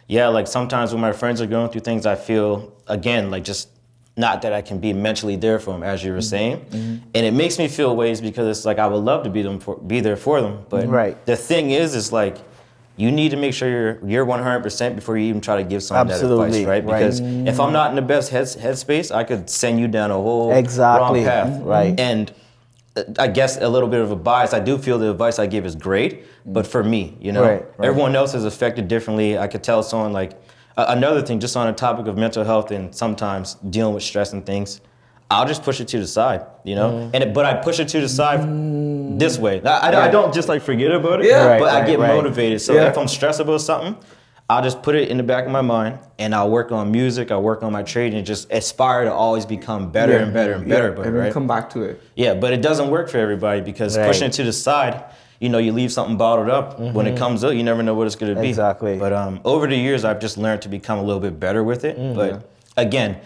yeah, 0.08 0.28
like 0.28 0.46
sometimes 0.46 0.92
when 0.92 1.02
my 1.02 1.12
friends 1.12 1.42
are 1.42 1.46
going 1.46 1.70
through 1.70 1.82
things, 1.82 2.06
I 2.06 2.14
feel 2.14 2.72
again 2.86 3.30
like 3.30 3.44
just 3.44 3.68
not 4.16 4.42
that 4.42 4.52
I 4.52 4.62
can 4.62 4.78
be 4.78 4.92
mentally 4.92 5.36
there 5.36 5.58
for 5.58 5.72
them, 5.72 5.82
as 5.82 6.02
you 6.02 6.12
were 6.12 6.18
mm-hmm. 6.18 6.22
saying, 6.22 6.56
mm-hmm. 6.58 7.08
and 7.14 7.26
it 7.26 7.32
makes 7.32 7.58
me 7.58 7.68
feel 7.68 7.94
ways 7.94 8.20
because 8.20 8.48
it's 8.48 8.64
like 8.64 8.78
I 8.78 8.86
would 8.86 9.04
love 9.04 9.24
to 9.24 9.30
be 9.30 9.42
them 9.42 9.60
for, 9.60 9.76
be 9.76 10.00
there 10.00 10.16
for 10.16 10.40
them, 10.40 10.64
but 10.70 10.88
Right. 10.88 11.24
the 11.26 11.36
thing 11.36 11.70
is, 11.70 11.94
is 11.94 12.12
like 12.12 12.38
you 12.96 13.12
need 13.12 13.30
to 13.30 13.36
make 13.36 13.52
sure 13.52 13.68
you're 13.68 14.08
you're 14.08 14.24
100 14.24 14.62
percent 14.62 14.96
before 14.96 15.18
you 15.18 15.26
even 15.26 15.42
try 15.42 15.56
to 15.56 15.64
give 15.64 15.82
someone 15.82 16.06
that 16.06 16.22
advice, 16.22 16.54
right? 16.64 16.66
right. 16.66 16.84
Because 16.84 17.20
if 17.20 17.26
I'm 17.26 17.66
mm-hmm. 17.66 17.72
not 17.72 17.90
in 17.90 17.96
the 17.96 18.02
best 18.02 18.30
head 18.30 18.46
headspace, 18.46 19.14
I 19.14 19.22
could 19.22 19.50
send 19.50 19.78
you 19.78 19.86
down 19.86 20.10
a 20.10 20.14
whole 20.14 20.52
Exactly, 20.52 21.20
wrong 21.20 21.28
path, 21.28 21.62
right. 21.62 22.00
And 22.00 22.32
uh, 22.96 23.02
I 23.18 23.28
guess 23.28 23.60
a 23.60 23.68
little 23.68 23.88
bit 23.88 24.00
of 24.00 24.12
a 24.12 24.16
bias. 24.16 24.54
I 24.54 24.60
do 24.60 24.78
feel 24.78 24.98
the 24.98 25.10
advice 25.10 25.38
I 25.38 25.46
give 25.46 25.66
is 25.66 25.76
great, 25.76 26.24
but 26.46 26.64
mm. 26.64 26.68
for 26.68 26.82
me, 26.82 27.18
you 27.20 27.32
know, 27.32 27.42
Right, 27.42 27.64
right. 27.76 27.88
everyone 27.88 28.16
else 28.16 28.32
is 28.32 28.46
affected 28.46 28.88
differently. 28.88 29.36
I 29.36 29.46
could 29.46 29.62
tell 29.62 29.82
someone 29.82 30.14
like 30.14 30.32
another 30.76 31.22
thing, 31.22 31.40
just 31.40 31.56
on 31.56 31.66
the 31.66 31.72
topic 31.72 32.06
of 32.06 32.16
mental 32.16 32.44
health 32.44 32.70
and 32.70 32.94
sometimes 32.94 33.54
dealing 33.70 33.94
with 33.94 34.02
stress 34.02 34.32
and 34.32 34.44
things. 34.44 34.80
I'll 35.30 35.46
just 35.46 35.62
push 35.64 35.80
it 35.80 35.88
to 35.88 35.98
the 35.98 36.06
side, 36.06 36.42
you 36.62 36.76
know, 36.76 36.90
Mm. 36.90 37.10
and 37.14 37.24
it, 37.24 37.34
but 37.34 37.44
I 37.44 37.54
push 37.54 37.80
it 37.80 37.88
to 37.88 38.00
the 38.00 38.08
side 38.08 38.40
this 39.18 39.38
way. 39.38 39.60
I, 39.64 39.90
I- 39.90 40.04
I 40.06 40.08
don't 40.08 40.32
just 40.32 40.48
like 40.48 40.62
forget 40.62 40.92
about 40.92 41.20
it, 41.20 41.26
Yeah. 41.26 41.46
Right, 41.46 41.58
but 41.60 41.70
I 41.74 41.84
get 41.84 41.98
right. 41.98 42.14
motivated. 42.14 42.60
So 42.60 42.74
Yeah. 42.74 42.88
if 42.88 42.96
I'm 42.96 43.08
stressed 43.08 43.40
about 43.40 43.60
something, 43.60 43.96
I'll 44.48 44.62
just 44.62 44.82
put 44.82 44.94
it 44.94 45.08
in 45.08 45.16
the 45.16 45.24
back 45.24 45.44
of 45.44 45.50
my 45.50 45.62
mind 45.62 45.98
and 46.20 46.32
I'll 46.32 46.48
work 46.48 46.70
on 46.70 46.92
music. 46.92 47.32
I'll 47.32 47.42
work 47.42 47.64
on 47.64 47.72
my 47.72 47.82
trade 47.82 48.14
and 48.14 48.24
just 48.24 48.52
aspire 48.52 49.02
to 49.04 49.12
always 49.12 49.44
become 49.44 49.90
better 49.90 50.16
and 50.18 50.32
better 50.32 50.52
and 50.52 50.68
better. 50.68 50.92
But 50.92 51.06
and 51.06 51.16
then 51.16 51.22
right? 51.24 51.32
come 51.32 51.48
back 51.48 51.70
to 51.70 51.82
it. 51.82 52.00
Yeah, 52.14 52.34
but 52.34 52.52
it 52.52 52.62
doesn't 52.62 52.88
work 52.88 53.08
for 53.08 53.18
everybody 53.18 53.60
because 53.62 53.98
Right. 53.98 54.06
pushing 54.06 54.28
it 54.28 54.32
to 54.34 54.44
the 54.44 54.52
side, 54.52 55.02
you 55.40 55.48
know, 55.48 55.58
you 55.58 55.72
leave 55.72 55.92
something 55.92 56.16
bottled 56.16 56.48
up. 56.48 56.78
When 56.80 57.06
it 57.06 57.16
comes 57.18 57.44
out, 57.44 57.50
you 57.50 57.62
never 57.62 57.82
know 57.82 57.94
what 57.94 58.06
it's 58.06 58.16
going 58.16 58.34
to 58.34 58.40
be. 58.40 58.46
Mm-hmm. 58.46 58.50
Exactly. 58.50 58.98
But 58.98 59.12
um, 59.12 59.40
over 59.44 59.66
the 59.66 59.76
years, 59.76 60.04
I've 60.04 60.20
just 60.20 60.38
learned 60.38 60.62
to 60.62 60.68
become 60.68 60.98
a 60.98 61.02
little 61.02 61.20
bit 61.20 61.38
better 61.38 61.62
with 61.64 61.84
it. 61.84 61.98
Mm-hmm. 61.98 62.14
But 62.16 62.50
again, 62.76 63.20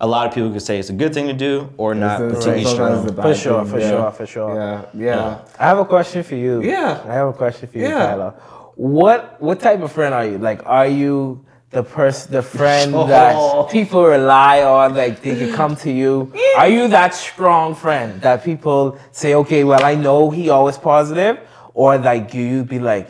a 0.00 0.06
lot 0.06 0.26
of 0.26 0.34
people 0.34 0.52
could 0.52 0.62
say 0.62 0.78
it's 0.78 0.90
a 0.90 0.92
good 0.92 1.14
thing 1.14 1.26
to 1.26 1.32
do 1.32 1.72
or 1.78 1.94
not. 1.94 2.20
It's- 2.20 2.44
But 2.44 2.58
each 2.58 2.66
sometimes 2.68 2.76
their 2.76 3.10
the 3.10 3.10
own. 3.10 3.16
bad 3.16 3.22
For 3.22 3.34
sure, 3.34 3.62
thing, 3.64 3.72
for 3.72 3.80
yeah. 3.80 3.90
sure, 3.90 4.10
for 4.12 4.26
sure. 4.26 4.54
Yeah, 4.54 4.84
yeah. 4.94 5.38
I 5.58 5.66
have 5.66 5.78
a 5.78 5.84
question 5.84 6.22
for 6.22 6.34
you. 6.36 6.62
Yeah. 6.62 7.02
I 7.08 7.14
have 7.14 7.28
a 7.28 7.32
question 7.32 7.68
for 7.68 7.78
you, 7.78 7.84
Yeah. 7.88 7.98
Tyler. 8.06 8.34
What 8.76 9.40
what 9.40 9.58
type 9.60 9.80
of 9.80 9.90
friend 9.92 10.12
are 10.14 10.26
you? 10.26 10.36
Like, 10.38 10.60
are 10.66 10.86
you 10.86 11.44
the 11.70 11.82
person, 11.82 12.30
the 12.32 12.42
friend 12.42 12.94
Oh. 12.98 13.06
that 13.06 13.72
people 13.72 14.04
rely 14.04 14.62
on? 14.62 14.94
Like, 14.94 15.22
they 15.22 15.34
can 15.34 15.52
come 15.54 15.76
to 15.76 15.90
you. 15.90 16.30
Are 16.58 16.68
you 16.68 16.88
that 16.88 17.14
strong 17.14 17.74
friend 17.74 18.20
that 18.20 18.44
people 18.44 18.98
say, 19.12 19.34
okay, 19.34 19.64
well, 19.64 19.82
I 19.82 19.94
know 19.94 20.30
he 20.30 20.50
always 20.50 20.76
positive, 20.76 21.38
or 21.76 21.98
like, 21.98 22.30
do 22.30 22.38
you 22.40 22.64
be 22.64 22.78
like, 22.78 23.06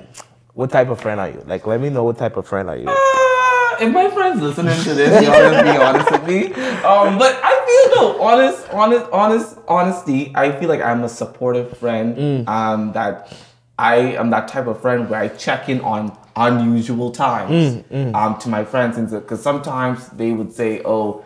what 0.55 0.71
type 0.71 0.89
of 0.89 1.01
friend 1.01 1.21
are 1.21 1.29
you? 1.31 1.43
Like, 1.47 1.67
let 1.69 1.81
me 1.81 1.89
know 1.89 2.03
what 2.03 2.19
type 2.19 2.37
of 2.37 2.49
friend 2.49 2.69
are 2.69 2.77
you? 2.77 2.89
Uh, 2.89 3.77
if 3.81 3.93
my 3.93 4.11
friends 4.11 4.43
listening 4.43 4.77
to 4.83 4.93
this, 4.93 5.25
y'all 5.25 5.53
just 5.53 5.65
be 5.65 5.79
honest 5.79 6.11
with 6.11 6.27
me. 6.27 6.47
Um, 6.83 7.17
but 7.17 7.39
I 7.45 7.55
feel 7.67 7.95
though, 7.95 8.21
honest, 8.23 8.69
honest, 8.71 9.07
honest, 9.13 9.59
honesty. 9.69 10.33
I 10.35 10.51
feel 10.59 10.69
like 10.69 10.81
I'm 10.81 11.05
a 11.05 11.09
supportive 11.09 11.79
friend. 11.79 12.17
Mm. 12.17 12.49
Um, 12.49 12.93
that 12.93 13.33
I 13.79 13.97
am 14.17 14.31
that 14.31 14.49
type 14.49 14.67
of 14.67 14.81
friend 14.81 15.09
where 15.09 15.21
I 15.21 15.29
check 15.29 15.69
in 15.69 15.81
on 15.83 16.17
unusual 16.35 17.13
times 17.13 17.83
Mm, 17.91 18.15
um, 18.15 18.39
to 18.41 18.49
my 18.49 18.65
friends, 18.65 18.99
because 19.13 19.43
sometimes 19.43 20.09
they 20.09 20.33
would 20.33 20.53
say, 20.53 20.83
"Oh, 20.85 21.25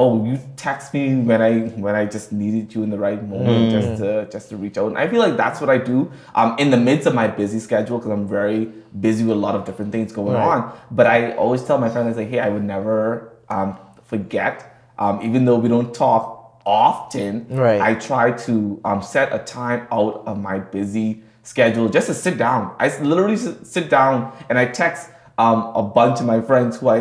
oh, 0.00 0.24
you 0.24 0.34
text 0.56 0.86
me 0.94 1.02
when 1.28 1.40
I 1.50 1.52
when 1.84 1.94
I 1.94 2.04
just 2.16 2.28
needed 2.42 2.74
you 2.74 2.82
in 2.86 2.90
the 2.94 2.98
right 3.06 3.22
moment, 3.34 3.70
just 3.76 3.90
to 4.00 4.08
just 4.34 4.48
to 4.50 4.56
reach 4.64 4.76
out." 4.80 4.88
And 4.92 4.98
I 4.98 5.06
feel 5.12 5.20
like 5.26 5.36
that's 5.36 5.60
what 5.62 5.70
I 5.76 5.78
do 5.92 5.98
um, 6.34 6.56
in 6.62 6.68
the 6.74 6.80
midst 6.88 7.06
of 7.10 7.14
my 7.22 7.28
busy 7.28 7.60
schedule 7.68 7.98
because 7.98 8.12
I'm 8.16 8.26
very 8.26 8.60
busy 9.06 9.22
with 9.28 9.36
a 9.40 9.40
lot 9.46 9.54
of 9.58 9.62
different 9.68 9.90
things 9.92 10.12
going 10.20 10.36
Right. 10.36 10.50
on. 10.52 10.58
But 10.90 11.06
I 11.06 11.18
always 11.42 11.62
tell 11.64 11.78
my 11.78 11.90
friends, 11.90 12.16
say, 12.16 12.24
"Hey, 12.32 12.40
I 12.40 12.48
would 12.54 12.64
never 12.64 13.00
um, 13.56 13.70
forget, 14.12 14.56
um, 14.98 15.20
even 15.22 15.44
though 15.44 15.58
we 15.64 15.68
don't 15.68 15.92
talk 15.94 16.22
often. 16.66 17.46
Right. 17.48 17.80
I 17.80 17.94
try 17.94 18.32
to 18.46 18.80
um, 18.84 19.02
set 19.02 19.32
a 19.32 19.38
time 19.38 19.86
out 19.90 20.22
of 20.26 20.38
my 20.38 20.58
busy 20.58 21.22
schedule 21.42 21.88
just 21.88 22.06
to 22.08 22.14
sit 22.14 22.36
down. 22.38 22.74
i 22.78 22.86
literally 23.00 23.36
sit 23.36 23.88
down 23.90 24.32
and 24.48 24.58
I 24.58 24.66
text 24.66 25.10
um, 25.38 25.72
a 25.74 25.82
bunch 25.82 26.20
of 26.20 26.26
my 26.26 26.40
friends 26.40 26.78
who 26.78 26.88
I 26.88 27.00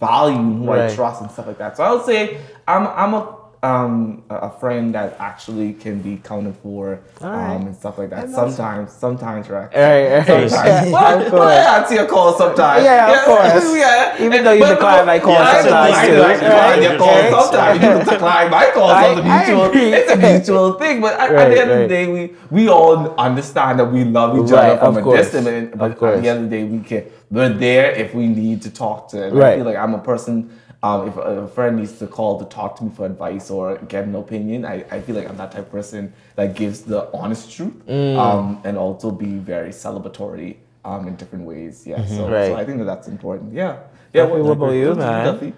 value, 0.00 0.36
who 0.36 0.70
I 0.70 0.78
Right. 0.78 0.94
trust, 0.94 1.20
and 1.22 1.30
stuff 1.30 1.46
like 1.46 1.58
that. 1.58 1.76
So 1.76 1.84
I 1.84 1.92
would 1.92 2.04
say 2.04 2.38
I'm 2.66 2.86
I'm 2.88 3.14
a 3.14 3.36
um, 3.62 4.22
a 4.30 4.36
a 4.48 4.50
friend 4.58 4.94
that 4.94 5.16
actually 5.20 5.74
can 5.74 6.00
be 6.00 6.16
counted 6.16 6.56
for 6.62 6.98
right. 7.20 7.54
um, 7.56 7.66
and 7.66 7.76
stuff 7.76 7.98
like 7.98 8.08
that. 8.10 8.30
Sometimes, 8.30 8.90
sometimes, 8.92 9.48
right? 9.50 9.68
Right, 9.74 10.16
right. 10.16 10.26
Sometimes. 10.26 10.56
Yeah, 10.56 10.90
well, 10.92 11.26
of 11.26 11.32
well. 11.32 11.42
I 11.48 11.78
answer 11.78 11.94
your 11.94 12.06
call 12.06 12.32
sometimes. 12.38 12.84
Yeah, 12.84 13.12
of 13.12 13.24
course. 13.26 13.76
yeah. 13.76 14.24
Even 14.24 14.44
though 14.44 14.52
you 14.52 14.60
But- 14.64 14.74
decline 14.76 15.06
my 15.06 15.18
calls 15.18 15.38
yeah, 15.38 15.44
I 15.44 15.62
sometimes 15.62 16.08
decline- 16.08 16.30
I 16.30 16.36
decline 16.40 16.82
your 16.82 16.90
right? 16.92 17.30
calls 17.32 17.44
sometimes. 17.50 17.82
You 18.06 18.10
decline 18.12 18.50
my 18.58 18.70
calls. 18.72 18.92
I- 18.92 19.10
It's 19.10 19.20
a 19.20 19.22
I 19.24 19.38
mutual. 19.44 19.64
agree. 19.68 19.92
It's 19.92 20.10
a 20.12 20.16
mutual 20.16 20.72
thing. 20.80 21.00
But 21.02 21.20
at, 21.20 21.30
at 21.30 21.48
the 21.50 21.60
end 21.60 21.70
of 21.70 21.78
the 21.84 21.88
day, 21.88 22.06
we 22.08 22.22
we 22.50 22.68
all 22.70 23.14
understand 23.28 23.78
that 23.80 23.92
we 23.92 24.04
love 24.04 24.38
each 24.38 24.50
Right, 24.50 24.70
other 24.70 24.78
from 24.80 24.96
of 24.96 24.96
a 24.96 25.02
course. 25.02 25.18
distance. 25.20 25.46
and- 25.46 25.78
But 25.78 25.90
Of 25.92 25.98
course. 25.98 26.16
at 26.16 26.22
the 26.22 26.28
end 26.30 26.44
of 26.44 26.50
the 26.50 26.56
day, 26.56 26.64
we 26.64 26.80
can. 26.80 27.04
We're 27.30 27.52
there 27.52 27.92
if 27.92 28.14
we 28.14 28.26
need 28.26 28.62
to 28.62 28.70
talk 28.70 29.08
to. 29.10 29.16
And 29.24 29.36
I 29.36 29.40
Right. 29.42 29.56
feel 29.58 29.66
like 29.66 29.76
I'm 29.76 29.94
a 29.94 29.98
person. 30.12 30.50
Um, 30.82 31.08
if 31.08 31.16
a, 31.16 31.20
a 31.44 31.48
friend 31.48 31.76
needs 31.76 31.98
to 31.98 32.06
call 32.06 32.38
to 32.38 32.46
talk 32.46 32.76
to 32.78 32.84
me 32.84 32.90
for 32.94 33.04
advice 33.04 33.50
or 33.50 33.76
get 33.88 34.04
an 34.04 34.14
opinion, 34.14 34.64
I, 34.64 34.84
I 34.90 35.00
feel 35.02 35.14
like 35.14 35.28
I'm 35.28 35.36
that 35.36 35.52
type 35.52 35.66
of 35.66 35.70
person 35.70 36.12
that 36.36 36.54
gives 36.54 36.80
the 36.82 37.10
honest 37.12 37.52
truth 37.52 37.74
Mm. 37.86 38.16
um, 38.16 38.60
and 38.64 38.78
also 38.78 39.10
be 39.10 39.36
very 39.38 39.70
celebratory 39.70 40.56
um, 40.86 41.06
in 41.06 41.16
different 41.16 41.44
ways. 41.44 41.86
Yeah, 41.86 42.04
so, 42.06 42.14
Mm-hmm. 42.22 42.32
Right. 42.32 42.46
so 42.46 42.56
I 42.56 42.64
think 42.64 42.78
that 42.78 42.84
that's 42.84 43.08
important. 43.08 43.52
Yeah. 43.52 43.76
Yeah. 44.14 44.24
Duffy, 44.26 44.40
what 44.40 44.52
about 44.52 44.70
you, 44.72 44.94
man? 44.94 45.24
Duffy? 45.26 45.52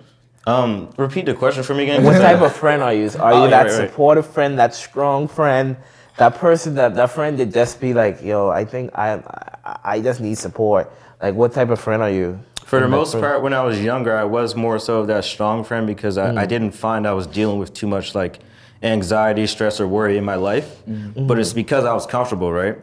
Um, 0.44 0.90
repeat 0.96 1.26
the 1.26 1.34
question 1.34 1.62
for 1.62 1.74
me 1.74 1.84
again. 1.84 2.02
What 2.02 2.18
type 2.18 2.40
of 2.42 2.52
friend 2.56 2.82
are 2.82 2.92
you? 2.92 3.08
Are 3.20 3.32
Oh, 3.32 3.36
you 3.36 3.42
yeah, 3.44 3.50
that 3.50 3.62
right, 3.70 3.78
right. 3.78 3.88
supportive 3.90 4.26
friend, 4.26 4.58
that 4.58 4.74
strong 4.74 5.28
friend, 5.28 5.76
that 6.16 6.34
person 6.34 6.74
that 6.74 6.96
that 6.96 7.10
friend 7.12 7.38
that 7.38 7.52
just 7.54 7.80
be 7.80 7.94
like, 7.94 8.20
yo, 8.24 8.48
I 8.48 8.64
think 8.64 8.90
I 8.98 9.22
I, 9.64 9.78
I 9.84 10.00
just 10.00 10.20
need 10.20 10.36
support. 10.36 10.90
Like, 11.22 11.36
what 11.36 11.52
type 11.52 11.70
of 11.70 11.78
friend 11.80 12.02
are 12.02 12.10
you? 12.10 12.40
For 12.64 12.80
the 12.80 12.88
most 12.88 13.12
part, 13.12 13.42
when 13.42 13.52
I 13.52 13.62
was 13.62 13.80
younger, 13.82 14.16
I 14.16 14.24
was 14.24 14.54
more 14.54 14.78
so 14.78 15.00
of 15.00 15.06
that 15.08 15.24
strong 15.24 15.62
friend 15.64 15.86
because 15.86 16.16
I, 16.18 16.30
Mm. 16.30 16.38
I 16.38 16.46
didn't 16.46 16.72
find 16.72 17.06
I 17.06 17.12
was 17.12 17.26
dealing 17.26 17.58
with 17.58 17.74
too 17.74 17.86
much 17.86 18.14
like 18.14 18.38
anxiety, 18.82 19.46
stress, 19.46 19.80
or 19.80 19.86
worry 19.86 20.16
in 20.16 20.24
my 20.24 20.34
life. 20.36 20.82
Mm-hmm. 20.88 21.26
But 21.26 21.38
it's 21.38 21.52
because 21.52 21.84
I 21.84 21.92
was 21.92 22.06
comfortable, 22.06 22.50
right? 22.52 22.76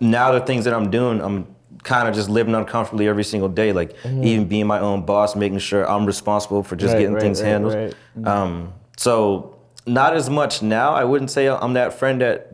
Now 0.00 0.32
the 0.32 0.40
things 0.40 0.64
that 0.64 0.74
I'm 0.74 0.90
doing, 0.90 1.20
I'm 1.22 1.46
kind 1.84 2.08
of 2.08 2.14
just 2.14 2.28
living 2.28 2.54
uncomfortably 2.54 3.06
every 3.08 3.24
single 3.24 3.48
day. 3.48 3.72
Like 3.72 3.94
even 4.04 4.46
being 4.48 4.66
my 4.66 4.80
own 4.80 5.06
boss, 5.06 5.36
making 5.36 5.60
sure 5.60 5.88
I'm 5.88 6.04
responsible 6.06 6.62
for 6.62 6.74
just 6.76 6.94
Mm-hmm. 6.94 6.94
Right, 6.94 7.00
getting 7.00 7.14
right, 7.14 7.22
things 7.22 7.40
right, 7.42 7.48
handled. 7.48 7.74
right. 7.74 8.26
Um, 8.26 8.72
so 8.96 9.56
not 9.86 10.14
as 10.16 10.28
much 10.28 10.62
now. 10.62 10.92
I 10.94 11.04
wouldn't 11.04 11.30
say 11.30 11.48
I'm 11.48 11.74
that 11.74 11.94
friend 11.94 12.20
that. 12.20 12.52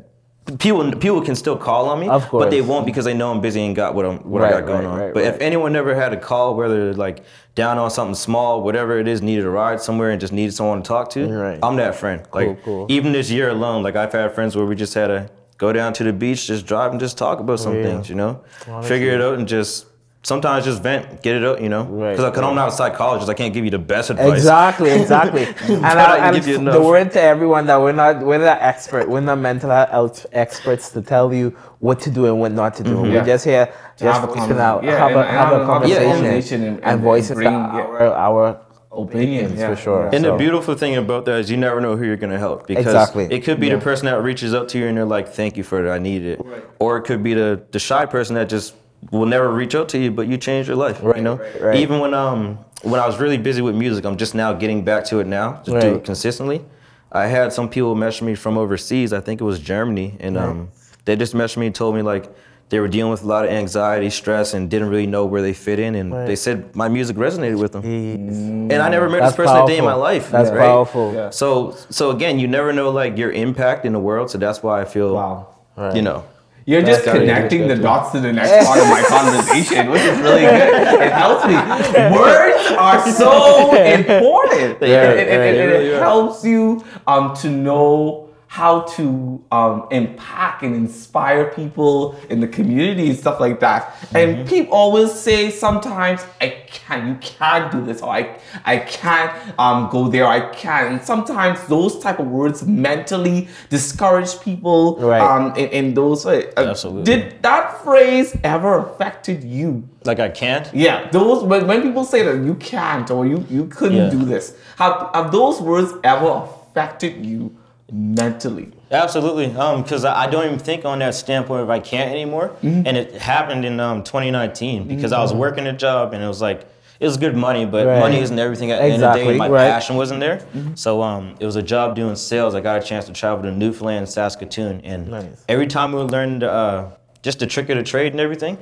People 0.59 0.91
people 0.93 1.21
can 1.23 1.35
still 1.37 1.57
call 1.57 1.89
on 1.89 2.01
me, 2.01 2.09
Of 2.09 2.29
but 2.31 2.51
they 2.51 2.61
won't 2.61 2.85
because 2.87 3.05
they 3.05 3.15
know 3.15 3.31
I'm 3.31 3.41
busy 3.41 3.65
and 3.65 3.75
got 3.77 3.95
what 3.95 4.05
I'm 4.05 4.19
what 4.19 4.43
I 4.43 4.51
got 4.51 4.67
going 4.67 4.85
right, 4.85 4.93
on. 4.93 4.99
right, 4.99 5.15
but 5.15 5.25
if 5.25 5.41
anyone 5.41 5.73
never 5.73 5.95
had 5.95 6.13
a 6.13 6.17
call, 6.17 6.55
whether 6.57 6.93
like 6.95 7.25
down 7.55 7.79
on 7.79 7.91
something 7.91 8.15
small, 8.15 8.63
whatever 8.63 8.99
it 8.99 9.07
is, 9.07 9.23
needed 9.23 9.45
a 9.45 9.51
ride 9.51 9.81
somewhere 9.81 10.11
and 10.11 10.21
just 10.21 10.33
needed 10.33 10.53
someone 10.53 10.83
to 10.83 10.89
talk 10.89 11.11
to, 11.11 11.27
Right. 11.27 11.59
I'm 11.63 11.77
that 11.77 11.95
friend. 11.95 12.23
Like 12.33 12.63
cool. 12.65 12.87
even 12.89 13.13
this 13.13 13.31
year 13.31 13.51
alone, 13.51 13.83
like 13.83 13.95
I've 13.97 14.13
had 14.13 14.35
friends 14.35 14.57
where 14.57 14.67
we 14.67 14.75
just 14.75 14.95
had 14.95 15.07
to 15.09 15.31
go 15.59 15.73
down 15.73 15.93
to 15.95 16.05
the 16.05 16.13
beach, 16.13 16.47
just 16.49 16.67
drive 16.67 16.91
and 16.91 16.99
just 16.99 17.17
talk 17.17 17.39
about 17.39 17.61
some 17.61 17.77
Yeah. 17.77 17.83
things, 17.85 18.09
you 18.09 18.17
know, 18.17 18.41
figure 18.83 19.13
it 19.13 19.21
out 19.21 19.39
and 19.39 19.47
just 19.47 19.87
sometimes 20.23 20.65
just 20.65 20.83
vent, 20.83 21.23
get 21.23 21.37
it 21.37 21.45
out, 21.45 21.61
you 21.61 21.69
know, 21.69 21.83
Right, 21.85 22.17
because 22.17 22.39
I'm 22.39 22.55
not 22.55 22.69
a 22.69 22.73
psychologist, 22.73 23.29
I 23.29 23.35
can't 23.35 23.53
give 23.53 23.65
you 23.65 23.71
the 23.71 23.79
best 23.79 24.11
advice. 24.11 24.33
Exactly, 24.33 24.91
exactly. 25.03 25.45
and 25.69 25.85
I 25.85 25.91
I, 25.91 26.17
can 26.17 26.35
and 26.35 26.37
give 26.37 26.47
you 26.49 26.71
the 26.71 26.81
word 26.81 27.11
to 27.13 27.21
everyone 27.21 27.67
that 27.67 27.81
we're 27.81 27.93
not 27.93 28.21
we're 28.25 28.39
not 28.39 28.59
expert, 28.61 29.09
we're 29.09 29.21
not 29.21 29.39
mental 29.39 29.71
health 29.71 30.27
experts 30.33 30.91
to 30.93 31.03
tell 31.03 31.33
you 31.35 31.51
what 31.81 32.01
to 32.01 32.11
do 32.11 32.27
and 32.27 32.39
what 32.41 32.53
not 32.53 32.75
to 32.77 32.83
do. 32.85 32.91
Mm-hmm. 32.91 33.03
We're 33.03 33.15
Yeah. 33.15 33.25
just 33.25 33.45
here 33.45 33.73
just 33.97 34.21
have 34.21 34.25
a 34.25 34.33
voicing 34.33 34.57
conver- 34.57 34.61
out, 34.61 34.85
yeah, 34.85 34.99
have, 34.99 35.11
and- 35.11 35.17
a, 35.17 35.23
and 35.23 35.31
have 35.37 35.49
have 35.49 35.59
a 35.61 35.63
a 35.63 35.67
conversation, 35.67 36.03
conversation 36.13 36.63
and- 36.63 36.77
and, 36.85 36.85
and 36.85 37.03
bring- 37.03 37.23
the- 37.25 37.43
yeah. 37.43 37.81
our 37.81 38.15
our 38.15 38.61
Opinions, 38.95 39.59
yeah, 39.59 39.71
for 39.71 39.77
sure. 39.77 40.11
And 40.13 40.23
So- 40.23 40.33
the 40.33 40.37
beautiful 40.37 40.75
thing 40.75 40.97
about 40.97 41.25
that 41.25 41.39
is 41.41 41.51
you 41.51 41.57
never 41.57 41.81
know 41.81 41.97
who 41.97 42.05
you're 42.05 42.19
gonna 42.19 42.39
help 42.39 42.67
because 42.67 42.85
Exactly. 42.85 43.25
it 43.31 43.41
could 43.43 43.59
be 43.59 43.69
Yeah. 43.69 43.77
the 43.77 43.81
person 43.81 44.05
that 44.05 44.21
reaches 44.23 44.53
up 44.53 44.69
to 44.69 44.79
you 44.79 44.87
and 44.87 44.99
they're 44.99 45.07
like, 45.07 45.29
"Thank 45.29 45.57
you 45.57 45.63
for 45.63 45.83
it, 45.83 45.91
I 45.91 45.97
needed 45.99 46.39
it," 46.39 46.45
Right. 46.45 46.63
or 46.79 46.99
it 46.99 47.03
could 47.05 47.23
be 47.23 47.33
the 47.33 47.63
the 47.73 47.79
shy 47.79 48.05
person 48.05 48.35
that 48.35 48.51
just 48.51 48.75
will 49.11 49.27
never 49.27 49.51
reach 49.53 49.75
out 49.75 49.89
to 49.91 49.99
you, 49.99 50.11
but 50.11 50.29
you 50.29 50.37
changed 50.39 50.69
your 50.69 50.77
life. 50.77 51.01
Right, 51.03 51.17
you 51.17 51.23
know, 51.23 51.37
right, 51.37 51.61
right. 51.63 51.77
even 51.77 52.01
when 52.01 52.15
um 52.15 52.59
when 52.83 53.01
I 53.01 53.07
was 53.07 53.19
really 53.19 53.39
busy 53.39 53.63
with 53.63 53.75
music, 53.75 54.05
I'm 54.05 54.17
just 54.17 54.35
now 54.35 54.53
getting 54.53 54.85
back 54.85 55.05
to 55.07 55.21
it 55.21 55.27
now 55.27 55.53
to 55.65 55.71
do 55.81 55.95
it 55.97 56.05
consistently. 56.05 56.65
I 57.11 57.27
had 57.27 57.53
some 57.53 57.69
people 57.69 57.95
message 57.95 58.23
me 58.23 58.35
from 58.35 58.57
overseas. 58.57 59.13
I 59.13 59.21
think 59.21 59.41
it 59.41 59.45
was 59.45 59.59
Germany, 59.61 60.17
and 60.21 60.37
um 60.37 60.69
they 61.05 61.17
just 61.17 61.35
messaged 61.35 61.57
me 61.59 61.67
and 61.67 61.75
told 61.75 61.95
me 61.95 62.03
like. 62.03 62.31
They 62.69 62.81
were 62.81 62.89
dealing 62.89 63.11
with 63.11 63.23
a 63.23 63.27
lot 63.27 63.45
of 63.45 63.51
anxiety, 63.51 64.09
stress, 64.09 64.55
and 64.55 64.71
didn't 64.71 64.89
really 64.89 65.07
know 65.07 65.27
where 65.27 65.43
they 65.43 65.53
fit 65.53 65.79
in. 65.79 65.95
And 65.95 66.11
Right. 66.11 66.27
they 66.27 66.37
said 66.37 66.75
my 66.75 66.89
music 66.89 67.19
resonated 67.19 67.59
with 67.61 67.73
them. 67.73 67.83
Jeez. 67.83 68.73
And 68.73 68.81
I 68.81 68.89
never 68.89 69.11
met 69.11 69.21
That's 69.21 69.37
this 69.37 69.45
person 69.45 69.63
a 69.63 69.67
day 69.67 69.77
in 69.77 69.85
my 69.85 69.93
life. 69.93 70.31
That's 70.31 70.49
right? 70.49 70.59
powerful. 70.59 71.13
Yeah. 71.13 71.29
So 71.29 71.77
so 71.91 72.13
again, 72.13 72.39
you 72.39 72.49
never 72.49 72.73
know 72.73 72.89
like 72.89 73.19
your 73.19 73.31
impact 73.31 73.85
in 73.85 73.93
the 73.93 73.99
world. 73.99 74.31
So 74.31 74.39
that's 74.39 74.63
why 74.63 74.81
I 74.81 74.87
feel 74.87 75.13
Wow. 75.15 75.49
Right. 75.77 75.95
you 75.95 76.01
know. 76.01 76.25
You're 76.65 76.83
just 76.83 77.05
connecting 77.05 77.67
the 77.69 77.77
dots 77.77 78.13
to 78.13 78.21
the 78.21 78.33
next 78.33 78.67
part 78.67 78.79
of 78.79 78.87
my 78.89 79.03
conversation, 79.09 79.91
which 79.91 80.03
is 80.03 80.19
really 80.21 80.43
good. 80.43 81.03
It 81.03 81.13
helps 81.13 81.45
me. 81.47 81.55
Words 82.19 82.73
are 82.79 83.11
so 83.11 83.75
important. 83.77 84.83
Are. 84.83 84.87
it, 84.87 85.29
it- 85.29 85.29
it- 85.29 85.83
it 85.93 85.99
helps 85.99 86.45
you 86.45 86.85
um, 87.07 87.35
to 87.37 87.49
know 87.51 88.22
how 88.53 88.83
to 88.83 89.43
um, 89.51 89.87
impact 89.91 90.63
and 90.63 90.75
inspire 90.75 91.51
people 91.53 92.15
in 92.29 92.39
the 92.39 92.47
community 92.47 93.09
and 93.09 93.19
stuff 93.19 93.41
like 93.41 93.61
that. 93.61 93.81
Mm-hmm. 93.95 94.17
And 94.19 94.47
people 94.47 94.75
always 94.75 95.11
say 95.11 95.49
sometimes, 95.51 96.21
I 96.39 96.49
can't, 96.67 97.09
you 97.09 97.15
can't 97.23 97.73
do 97.73 97.83
this, 97.83 98.03
or 98.03 98.11
I, 98.11 98.37
I 98.67 98.77
can't 98.77 99.33
um, 99.59 99.89
go 99.91 100.09
there, 100.09 100.27
I 100.27 100.53
can't. 100.55 100.93
And 100.93 101.03
sometimes 101.03 101.67
those 101.67 101.99
type 101.99 102.19
of 102.19 102.27
words 102.27 102.63
mentally 102.67 103.49
discourage 103.71 104.39
people 104.41 104.99
Right. 105.01 105.23
um, 105.23 105.57
in, 105.57 105.69
in 105.71 105.95
those 105.95 106.27
ways. 106.27 106.53
Uh, 106.55 106.67
Absolutely. 106.69 107.05
Did 107.05 107.43
that 107.43 107.83
phrase 107.83 108.37
ever 108.45 108.81
affected 108.81 109.43
you? 109.43 109.89
Like 110.05 110.21
I 110.21 110.29
can't. 110.29 110.69
Yeah, 110.75 111.09
those 111.09 111.43
when, 111.43 111.67
when 111.67 111.81
people 111.81 112.05
say 112.05 112.23
that 112.23 112.45
you 112.45 112.57
can't 112.57 113.11
or 113.11 113.25
you, 113.25 113.47
you 113.49 113.65
couldn't 113.69 113.97
Yeah. 113.97 114.11
do 114.11 114.27
this, 114.27 114.55
have, 114.77 115.09
have 115.15 115.33
those 115.33 115.59
words 115.59 115.95
ever 116.05 116.29
affected 116.45 117.25
you 117.25 117.57
mentally? 117.93 118.73
Absolutely. 118.91 119.55
Um, 119.55 119.83
because 119.83 120.05
I, 120.05 120.25
I 120.25 120.27
don't 120.27 120.47
even 120.47 120.59
think 120.59 120.85
on 120.85 120.99
that 121.01 121.15
standpoint 121.15 121.63
if 121.65 121.69
I 121.69 121.79
can't 121.79 122.11
anymore. 122.11 122.49
Mm-hmm. 122.63 122.87
And 122.87 122.97
it 122.97 123.13
happened 123.15 123.65
in 123.65 123.79
um 123.81 124.03
2019 124.03 124.89
because 124.89 125.13
I 125.13 125.21
was 125.21 125.33
working 125.33 125.67
a 125.67 125.73
job 125.73 126.13
and 126.15 126.23
it 126.23 126.27
was 126.29 126.41
like 126.41 126.67
it 127.01 127.07
was 127.07 127.17
good 127.17 127.37
money, 127.37 127.65
but 127.67 127.85
Right. 127.87 127.99
money 127.99 128.19
isn't 128.21 128.39
everything 128.39 128.71
at 128.71 128.77
the 128.79 128.85
end 128.85 128.95
of 128.95 129.01
the 129.01 129.07
Exactly, 129.09 129.33
day. 129.35 129.39
My 129.39 129.49
right. 129.49 129.69
passion 129.71 129.97
wasn't 129.97 130.21
there. 130.21 130.41
So 130.77 131.03
um, 131.03 131.35
it 131.41 131.47
was 131.47 131.57
a 131.57 131.63
job 131.63 131.97
doing 131.97 132.15
sales. 132.17 132.55
I 132.55 132.61
got 132.61 132.81
a 132.83 132.85
chance 132.87 133.07
to 133.07 133.13
travel 133.13 133.43
to 133.43 133.51
Newfoundland 133.51 134.09
Saskatoon, 134.09 134.81
and 134.85 135.09
Nice. 135.09 135.45
every 135.49 135.67
time 135.67 135.93
we 135.93 135.99
learned 136.03 136.45
uh, 136.45 136.91
just 137.23 137.41
the 137.41 137.47
trick 137.47 137.69
of 137.71 137.77
the 137.77 137.83
trade 137.83 138.13
and 138.13 138.21
everything, 138.21 138.57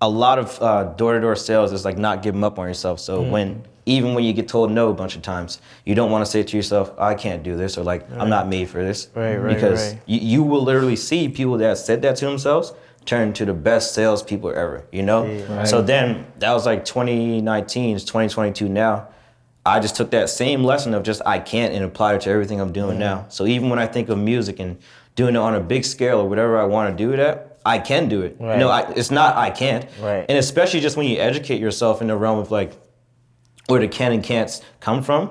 a 0.00 0.08
lot 0.08 0.38
of 0.38 0.62
uh, 0.62 0.84
door-to-door 0.94 1.34
sales 1.34 1.72
is 1.72 1.84
like 1.84 1.98
not 1.98 2.22
giving 2.22 2.44
up 2.44 2.58
on 2.60 2.68
yourself. 2.68 3.00
So 3.00 3.22
Mm. 3.24 3.30
when 3.30 3.62
even 3.90 4.14
when 4.14 4.24
you 4.24 4.32
get 4.32 4.48
told 4.48 4.70
no 4.70 4.88
a 4.90 4.94
bunch 4.94 5.16
of 5.16 5.22
times, 5.22 5.60
you 5.84 5.94
don't 5.94 6.10
want 6.10 6.24
to 6.24 6.30
say 6.30 6.42
to 6.42 6.56
yourself, 6.56 6.92
"I 6.98 7.14
can't 7.14 7.42
do 7.42 7.56
this," 7.56 7.76
or 7.76 7.82
like, 7.82 8.06
"I'm 8.18 8.28
not 8.28 8.48
made 8.48 8.68
for 8.68 8.82
this." 8.82 9.08
Right, 9.14 9.36
right, 9.36 9.54
Because 9.54 9.92
right. 9.92 10.02
You, 10.06 10.20
you 10.20 10.42
will 10.42 10.62
literally 10.62 10.96
see 10.96 11.28
people 11.28 11.58
that 11.58 11.78
said 11.78 12.02
that 12.02 12.16
to 12.16 12.24
themselves 12.26 12.72
turn 13.04 13.32
to 13.32 13.44
the 13.44 13.54
best 13.54 13.94
salespeople 13.94 14.50
ever. 14.50 14.84
You 14.92 15.02
know. 15.02 15.24
Yeah. 15.24 15.64
So 15.64 15.82
then 15.82 16.26
that 16.38 16.52
was 16.52 16.66
like 16.66 16.84
2019, 16.84 17.96
it's 17.96 18.04
2022 18.04 18.68
now. 18.68 19.08
I 19.66 19.78
just 19.78 19.94
took 19.94 20.10
that 20.12 20.30
same 20.30 20.64
lesson 20.64 20.94
of 20.94 21.02
just 21.02 21.20
I 21.26 21.38
can't 21.38 21.74
and 21.74 21.84
applied 21.84 22.14
it 22.16 22.20
to 22.22 22.30
everything 22.30 22.60
I'm 22.60 22.72
doing 22.72 22.98
now. 22.98 23.26
So 23.28 23.46
even 23.46 23.68
when 23.68 23.78
I 23.78 23.86
think 23.86 24.08
of 24.08 24.16
music 24.18 24.58
and 24.58 24.78
doing 25.16 25.34
it 25.34 25.38
on 25.38 25.54
a 25.54 25.60
big 25.60 25.84
scale 25.84 26.20
or 26.20 26.28
whatever 26.28 26.58
I 26.58 26.64
want 26.64 26.96
to 26.96 27.04
do 27.04 27.14
that, 27.16 27.58
I 27.64 27.78
can 27.78 28.08
do 28.08 28.22
it. 28.22 28.36
Right. 28.40 28.58
No, 28.58 28.70
I, 28.70 28.90
it's 28.92 29.10
not 29.10 29.36
I 29.36 29.50
can't. 29.50 29.86
Right. 30.00 30.24
And 30.28 30.38
especially 30.38 30.80
just 30.80 30.96
when 30.96 31.06
you 31.06 31.18
educate 31.18 31.60
yourself 31.60 32.00
in 32.00 32.08
the 32.08 32.16
realm 32.16 32.38
of 32.38 32.50
like 32.50 32.72
where 33.70 33.80
the 33.80 33.88
can 33.88 34.12
and 34.12 34.22
can'ts 34.22 34.62
come 34.80 35.02
from. 35.02 35.30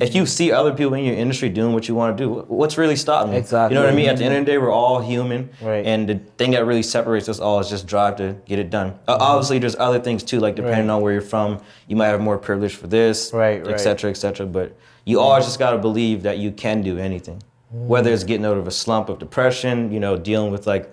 If 0.00 0.14
you 0.14 0.26
see 0.26 0.50
other 0.52 0.72
people 0.74 0.94
in 0.94 1.04
your 1.04 1.14
industry 1.14 1.48
doing 1.48 1.72
what 1.72 1.86
you 1.88 1.94
want 1.94 2.16
to 2.18 2.24
do, 2.24 2.30
what's 2.48 2.76
really 2.76 2.96
stopping 2.96 3.32
you? 3.32 3.38
Exactly. 3.38 3.74
You 3.76 3.80
know 3.80 3.86
what 3.86 3.92
I 3.92 3.96
mean? 3.96 4.08
At 4.08 4.18
the 4.18 4.24
end 4.24 4.34
of 4.34 4.44
the 4.44 4.52
day, 4.52 4.58
we're 4.58 4.72
all 4.72 5.00
human, 5.00 5.50
Right. 5.62 5.86
and 5.86 6.08
the 6.08 6.16
thing 6.36 6.50
that 6.50 6.66
really 6.66 6.82
separates 6.82 7.28
us 7.28 7.38
all 7.38 7.60
is 7.60 7.70
just 7.70 7.86
drive 7.86 8.16
to 8.16 8.34
get 8.46 8.58
it 8.58 8.70
done. 8.70 8.94
Uh, 9.06 9.16
obviously, 9.20 9.58
there's 9.58 9.76
other 9.76 10.00
things 10.00 10.22
too, 10.22 10.40
like 10.40 10.56
depending 10.56 10.80
Mm-hmm. 10.80 10.88
Right. 10.88 10.94
on 10.96 11.02
where 11.02 11.12
you're 11.12 11.22
from, 11.22 11.60
you 11.86 11.96
might 11.96 12.08
have 12.08 12.20
more 12.20 12.38
privilege 12.38 12.74
for 12.74 12.88
this, 12.88 13.32
Right, 13.32 13.66
et 13.66 13.78
cetera, 13.78 14.10
et 14.10 14.14
cetera. 14.16 14.46
But 14.46 14.76
you 15.04 15.20
always 15.20 15.44
just 15.44 15.58
gotta 15.58 15.78
believe 15.78 16.22
that 16.24 16.38
you 16.38 16.50
can 16.50 16.82
do 16.82 16.98
anything, 16.98 17.42
whether 17.72 18.12
it's 18.12 18.24
getting 18.24 18.44
out 18.44 18.56
of 18.56 18.66
a 18.66 18.72
slump 18.72 19.08
of 19.08 19.18
depression, 19.20 19.92
you 19.92 20.00
know, 20.00 20.16
dealing 20.16 20.50
with 20.50 20.66
like 20.66 20.92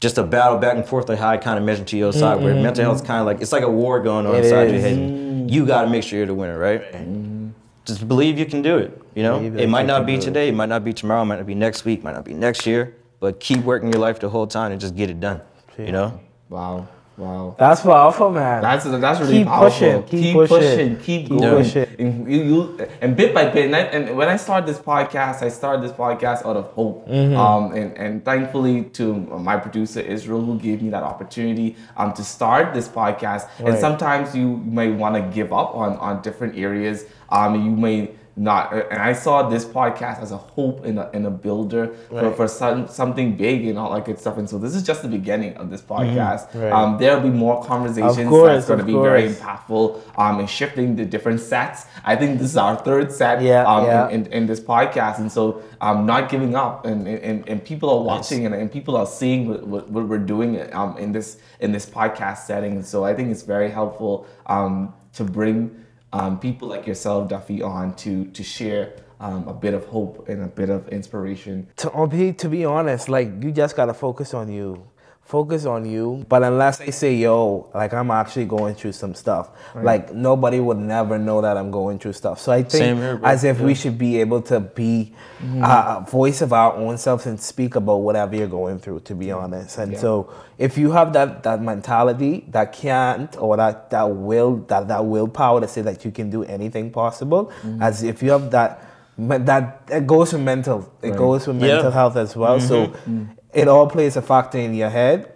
just 0.00 0.16
a 0.16 0.22
battle 0.22 0.58
back 0.58 0.76
and 0.76 0.86
forth, 0.86 1.08
like 1.08 1.18
how 1.18 1.30
I 1.30 1.38
kind 1.38 1.58
of 1.58 1.64
mentioned 1.64 1.88
to 1.88 1.96
your 1.96 2.12
side, 2.12 2.40
where 2.40 2.54
mental 2.54 2.84
health 2.84 3.00
is 3.02 3.06
kind 3.06 3.18
of 3.20 3.26
like 3.26 3.40
it's 3.40 3.50
like 3.50 3.64
a 3.64 3.70
war 3.70 4.00
going 4.00 4.26
on 4.26 4.34
Mm-hmm. 4.34 4.42
It 4.42 4.44
inside 4.44 4.64
your 4.70 4.74
is. 4.76 4.82
head. 4.84 5.27
You 5.48 5.66
got 5.66 5.82
to 5.82 5.90
make 5.90 6.02
sure 6.02 6.18
you're 6.18 6.26
the 6.26 6.34
winner, 6.34 6.58
right? 6.58 6.80
Mm-hmm. 6.92 7.50
Just 7.84 8.06
believe 8.06 8.38
you 8.38 8.46
can 8.46 8.60
do 8.60 8.76
it. 8.78 9.00
You 9.14 9.22
know, 9.22 9.38
Believe 9.38 9.56
it 9.56 9.68
might 9.68 9.86
not 9.86 10.04
be 10.04 10.18
today, 10.18 10.48
it 10.48 10.54
might 10.54 10.68
not 10.68 10.84
be 10.84 10.92
tomorrow, 10.92 11.22
it 11.22 11.24
might 11.24 11.36
not 11.36 11.46
be 11.46 11.54
next 11.54 11.84
week, 11.84 12.04
might 12.04 12.14
not 12.14 12.24
be 12.24 12.34
next 12.34 12.66
year, 12.66 12.94
but 13.18 13.40
keep 13.40 13.60
working 13.60 13.92
your 13.92 14.00
life 14.00 14.20
the 14.20 14.28
whole 14.28 14.46
time 14.46 14.72
and 14.72 14.80
just 14.80 14.94
get 14.94 15.10
it 15.10 15.20
done. 15.20 15.40
You 15.78 15.92
know. 15.92 16.20
Wow. 16.50 16.88
Wow. 17.18 17.56
That's 17.58 17.80
powerful, 17.80 18.30
man. 18.30 18.62
That's 18.62 18.84
that's 18.84 19.20
really 19.20 19.38
Keep 19.38 19.46
powerful. 19.48 19.70
pushing, 19.70 20.02
keep 20.04 20.22
keep 20.22 20.34
pushing, 20.34 20.58
pushing, 20.58 20.96
keep 20.98 21.26
keep 21.26 21.38
going. 21.40 21.64
pushing. 21.64 21.86
And, 21.98 22.32
you, 22.32 22.42
you, 22.44 22.88
and 23.00 23.16
bit 23.16 23.34
by 23.34 23.50
bit, 23.50 23.66
and, 23.66 23.74
I, 23.74 23.80
and 23.80 24.16
when 24.16 24.28
I 24.28 24.36
started 24.36 24.68
this 24.68 24.78
podcast, 24.78 25.42
I 25.42 25.48
started 25.48 25.82
this 25.82 25.90
podcast 25.90 26.46
out 26.46 26.56
of 26.56 26.66
hope. 26.66 27.08
Mm-hmm. 27.08 27.36
Um, 27.36 27.72
and, 27.72 27.96
and 27.96 28.24
thankfully 28.24 28.84
to 28.84 29.14
my 29.14 29.56
producer 29.56 29.98
Israel, 29.98 30.44
who 30.44 30.60
gave 30.60 30.80
me 30.80 30.90
that 30.90 31.02
opportunity 31.02 31.74
um, 31.96 32.12
to 32.12 32.22
start 32.22 32.72
this 32.72 32.86
podcast. 32.86 33.48
And 33.58 33.76
sometimes 33.76 34.36
you 34.36 34.58
may 34.58 34.92
want 34.92 35.16
to 35.16 35.22
give 35.34 35.52
up 35.52 35.74
on 35.74 35.96
on 35.96 36.22
different 36.22 36.56
areas. 36.56 37.04
Um, 37.30 37.64
you 37.64 37.72
may 37.72 38.12
not 38.38 38.72
and 38.72 39.00
I 39.02 39.12
saw 39.12 39.48
this 39.48 39.64
podcast 39.64 40.22
as 40.22 40.30
a 40.30 40.36
hope 40.36 40.84
and 40.84 40.98
a, 40.98 41.10
and 41.12 41.26
a 41.26 41.30
builder 41.30 41.88
for, 42.08 42.14
Right. 42.14 42.36
for 42.36 42.46
some, 42.46 42.86
something 42.86 43.36
big 43.36 43.66
and 43.66 43.76
all 43.78 43.92
that 43.94 44.04
good 44.04 44.18
stuff. 44.18 44.38
And 44.38 44.48
so 44.48 44.58
this 44.58 44.74
is 44.74 44.82
just 44.82 45.02
the 45.02 45.08
beginning 45.08 45.56
of 45.56 45.70
this 45.70 45.82
podcast. 45.82 46.48
Mm-hmm. 46.50 46.60
Right. 46.60 46.72
Um, 46.72 46.98
there'll 46.98 47.20
be 47.20 47.30
more 47.30 47.64
conversations 47.64 48.28
course, 48.28 48.48
that's 48.54 48.66
going 48.66 48.78
to 48.78 48.84
be 48.84 48.92
very 48.92 49.24
impactful 49.28 50.00
um, 50.16 50.38
and 50.40 50.48
shifting 50.48 50.94
the 50.94 51.04
different 51.04 51.40
sets. 51.40 51.86
I 52.04 52.14
think 52.16 52.38
this 52.38 52.50
is 52.50 52.56
our 52.56 52.76
third 52.76 53.10
set 53.12 53.42
Yeah, 53.42 53.64
um, 53.64 53.84
yeah. 53.84 54.08
In, 54.08 54.26
in, 54.26 54.32
in 54.32 54.46
this 54.46 54.60
podcast. 54.60 55.18
And 55.18 55.30
so 55.32 55.62
um, 55.80 56.06
not 56.06 56.28
giving 56.28 56.54
up 56.54 56.86
and, 56.86 57.08
and, 57.08 57.48
and 57.48 57.64
people 57.64 57.90
are 57.90 58.02
watching 58.02 58.46
and, 58.46 58.54
and 58.54 58.70
people 58.70 58.96
are 58.96 59.06
seeing 59.06 59.48
what, 59.48 59.66
what, 59.66 59.90
what 59.90 60.06
we're 60.08 60.18
doing 60.18 60.72
um, 60.72 60.96
in 60.98 61.12
this 61.12 61.38
in 61.60 61.72
this 61.72 61.86
podcast 61.86 62.38
setting. 62.38 62.72
And 62.76 62.86
so 62.86 63.04
I 63.04 63.14
think 63.14 63.30
it's 63.30 63.42
very 63.42 63.70
helpful 63.70 64.26
um, 64.46 64.94
to 65.14 65.24
bring 65.24 65.84
um, 66.12 66.38
people 66.38 66.68
like 66.68 66.86
yourself, 66.86 67.28
Duffy, 67.28 67.62
on 67.62 67.94
to 67.96 68.26
to 68.26 68.42
share 68.42 68.94
um, 69.20 69.46
a 69.48 69.54
bit 69.54 69.74
of 69.74 69.86
hope 69.86 70.28
and 70.28 70.42
a 70.42 70.48
bit 70.48 70.70
of 70.70 70.88
inspiration. 70.88 71.68
to 71.76 71.90
uh, 71.92 72.06
be 72.06 72.32
to 72.32 72.48
be 72.48 72.64
honest, 72.64 73.08
like 73.08 73.28
you 73.42 73.52
just 73.52 73.76
gotta 73.76 73.94
focus 73.94 74.34
on 74.34 74.50
you. 74.50 74.88
Focus 75.28 75.66
on 75.66 75.84
you. 75.84 76.24
But 76.26 76.42
unless 76.42 76.80
I 76.80 76.88
say, 76.88 77.14
yo, 77.14 77.68
like 77.74 77.92
I'm 77.92 78.10
actually 78.10 78.46
going 78.46 78.74
through 78.74 78.92
some 78.92 79.14
stuff, 79.14 79.50
like 79.74 80.14
nobody 80.14 80.58
would 80.58 80.78
never 80.78 81.18
know 81.18 81.42
that 81.42 81.58
I'm 81.58 81.70
going 81.70 81.98
through 81.98 82.14
stuff. 82.14 82.40
So 82.40 82.50
I 82.50 82.62
think 82.62 82.98
here, 82.98 83.20
as 83.22 83.44
if 83.44 83.60
we 83.60 83.74
should 83.74 83.98
be 83.98 84.22
able 84.22 84.40
to 84.48 84.58
be 84.58 85.12
mm-hmm. 85.38 85.62
uh, 85.62 85.98
a 85.98 86.06
voice 86.10 86.40
of 86.40 86.54
our 86.54 86.72
own 86.72 86.96
selves 86.96 87.26
and 87.26 87.38
speak 87.38 87.74
about 87.74 87.96
whatever 87.98 88.36
you're 88.36 88.46
going 88.46 88.78
through, 88.78 89.00
to 89.00 89.14
be 89.14 89.30
honest. 89.30 89.76
And 89.76 89.98
so 89.98 90.32
if 90.56 90.78
you 90.78 90.92
have 90.92 91.12
that 91.12 91.42
that 91.42 91.60
mentality 91.60 92.46
that 92.48 92.72
can't 92.72 93.36
or 93.36 93.58
that 93.58 93.90
that 93.90 94.04
will 94.04 94.64
that 94.68 94.88
that 94.88 95.04
willpower 95.04 95.60
to 95.60 95.68
say 95.68 95.82
that 95.82 96.06
you 96.06 96.10
can 96.10 96.30
do 96.30 96.42
anything 96.44 96.90
possible, 96.90 97.52
mm-hmm. 97.60 97.82
as 97.82 98.02
if 98.02 98.22
you 98.22 98.30
have 98.30 98.50
that 98.52 98.82
but 99.18 99.44
that 99.46 99.82
it 99.90 100.06
goes 100.06 100.32
with 100.32 100.42
mental. 100.42 100.90
It 101.02 101.16
goes 101.16 101.46
with 101.46 101.60
Yeah. 101.60 101.74
mental 101.74 101.90
health 101.90 102.16
as 102.16 102.36
well. 102.36 102.60
So 102.60 102.86
mm-hmm. 102.86 103.24
It 103.58 103.68
all 103.68 103.88
plays 103.88 104.16
a 104.16 104.22
factor 104.22 104.58
in 104.58 104.74
your 104.74 104.90
head. 104.90 105.34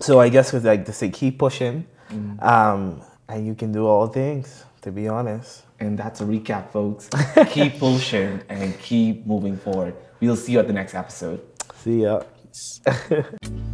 So 0.00 0.20
I 0.20 0.28
guess 0.28 0.52
with 0.52 0.66
like 0.66 0.84
to 0.86 0.92
say 0.92 1.08
keep 1.08 1.38
pushing, 1.38 1.86
um, 2.40 3.02
and 3.28 3.46
you 3.46 3.54
can 3.54 3.72
do 3.72 3.86
all 3.86 4.06
things. 4.08 4.64
To 4.82 4.92
be 4.92 5.08
honest. 5.08 5.64
And 5.80 5.98
that's 5.98 6.20
a 6.20 6.24
recap, 6.24 6.70
folks. 6.70 7.10
keep 7.50 7.80
pushing 7.80 8.40
and 8.48 8.78
keep 8.78 9.26
moving 9.26 9.56
forward. 9.56 9.96
We'll 10.20 10.36
see 10.36 10.52
you 10.52 10.60
at 10.60 10.68
the 10.68 10.72
next 10.72 10.94
episode. 10.94 11.40
See 11.82 12.02
ya. 12.02 12.22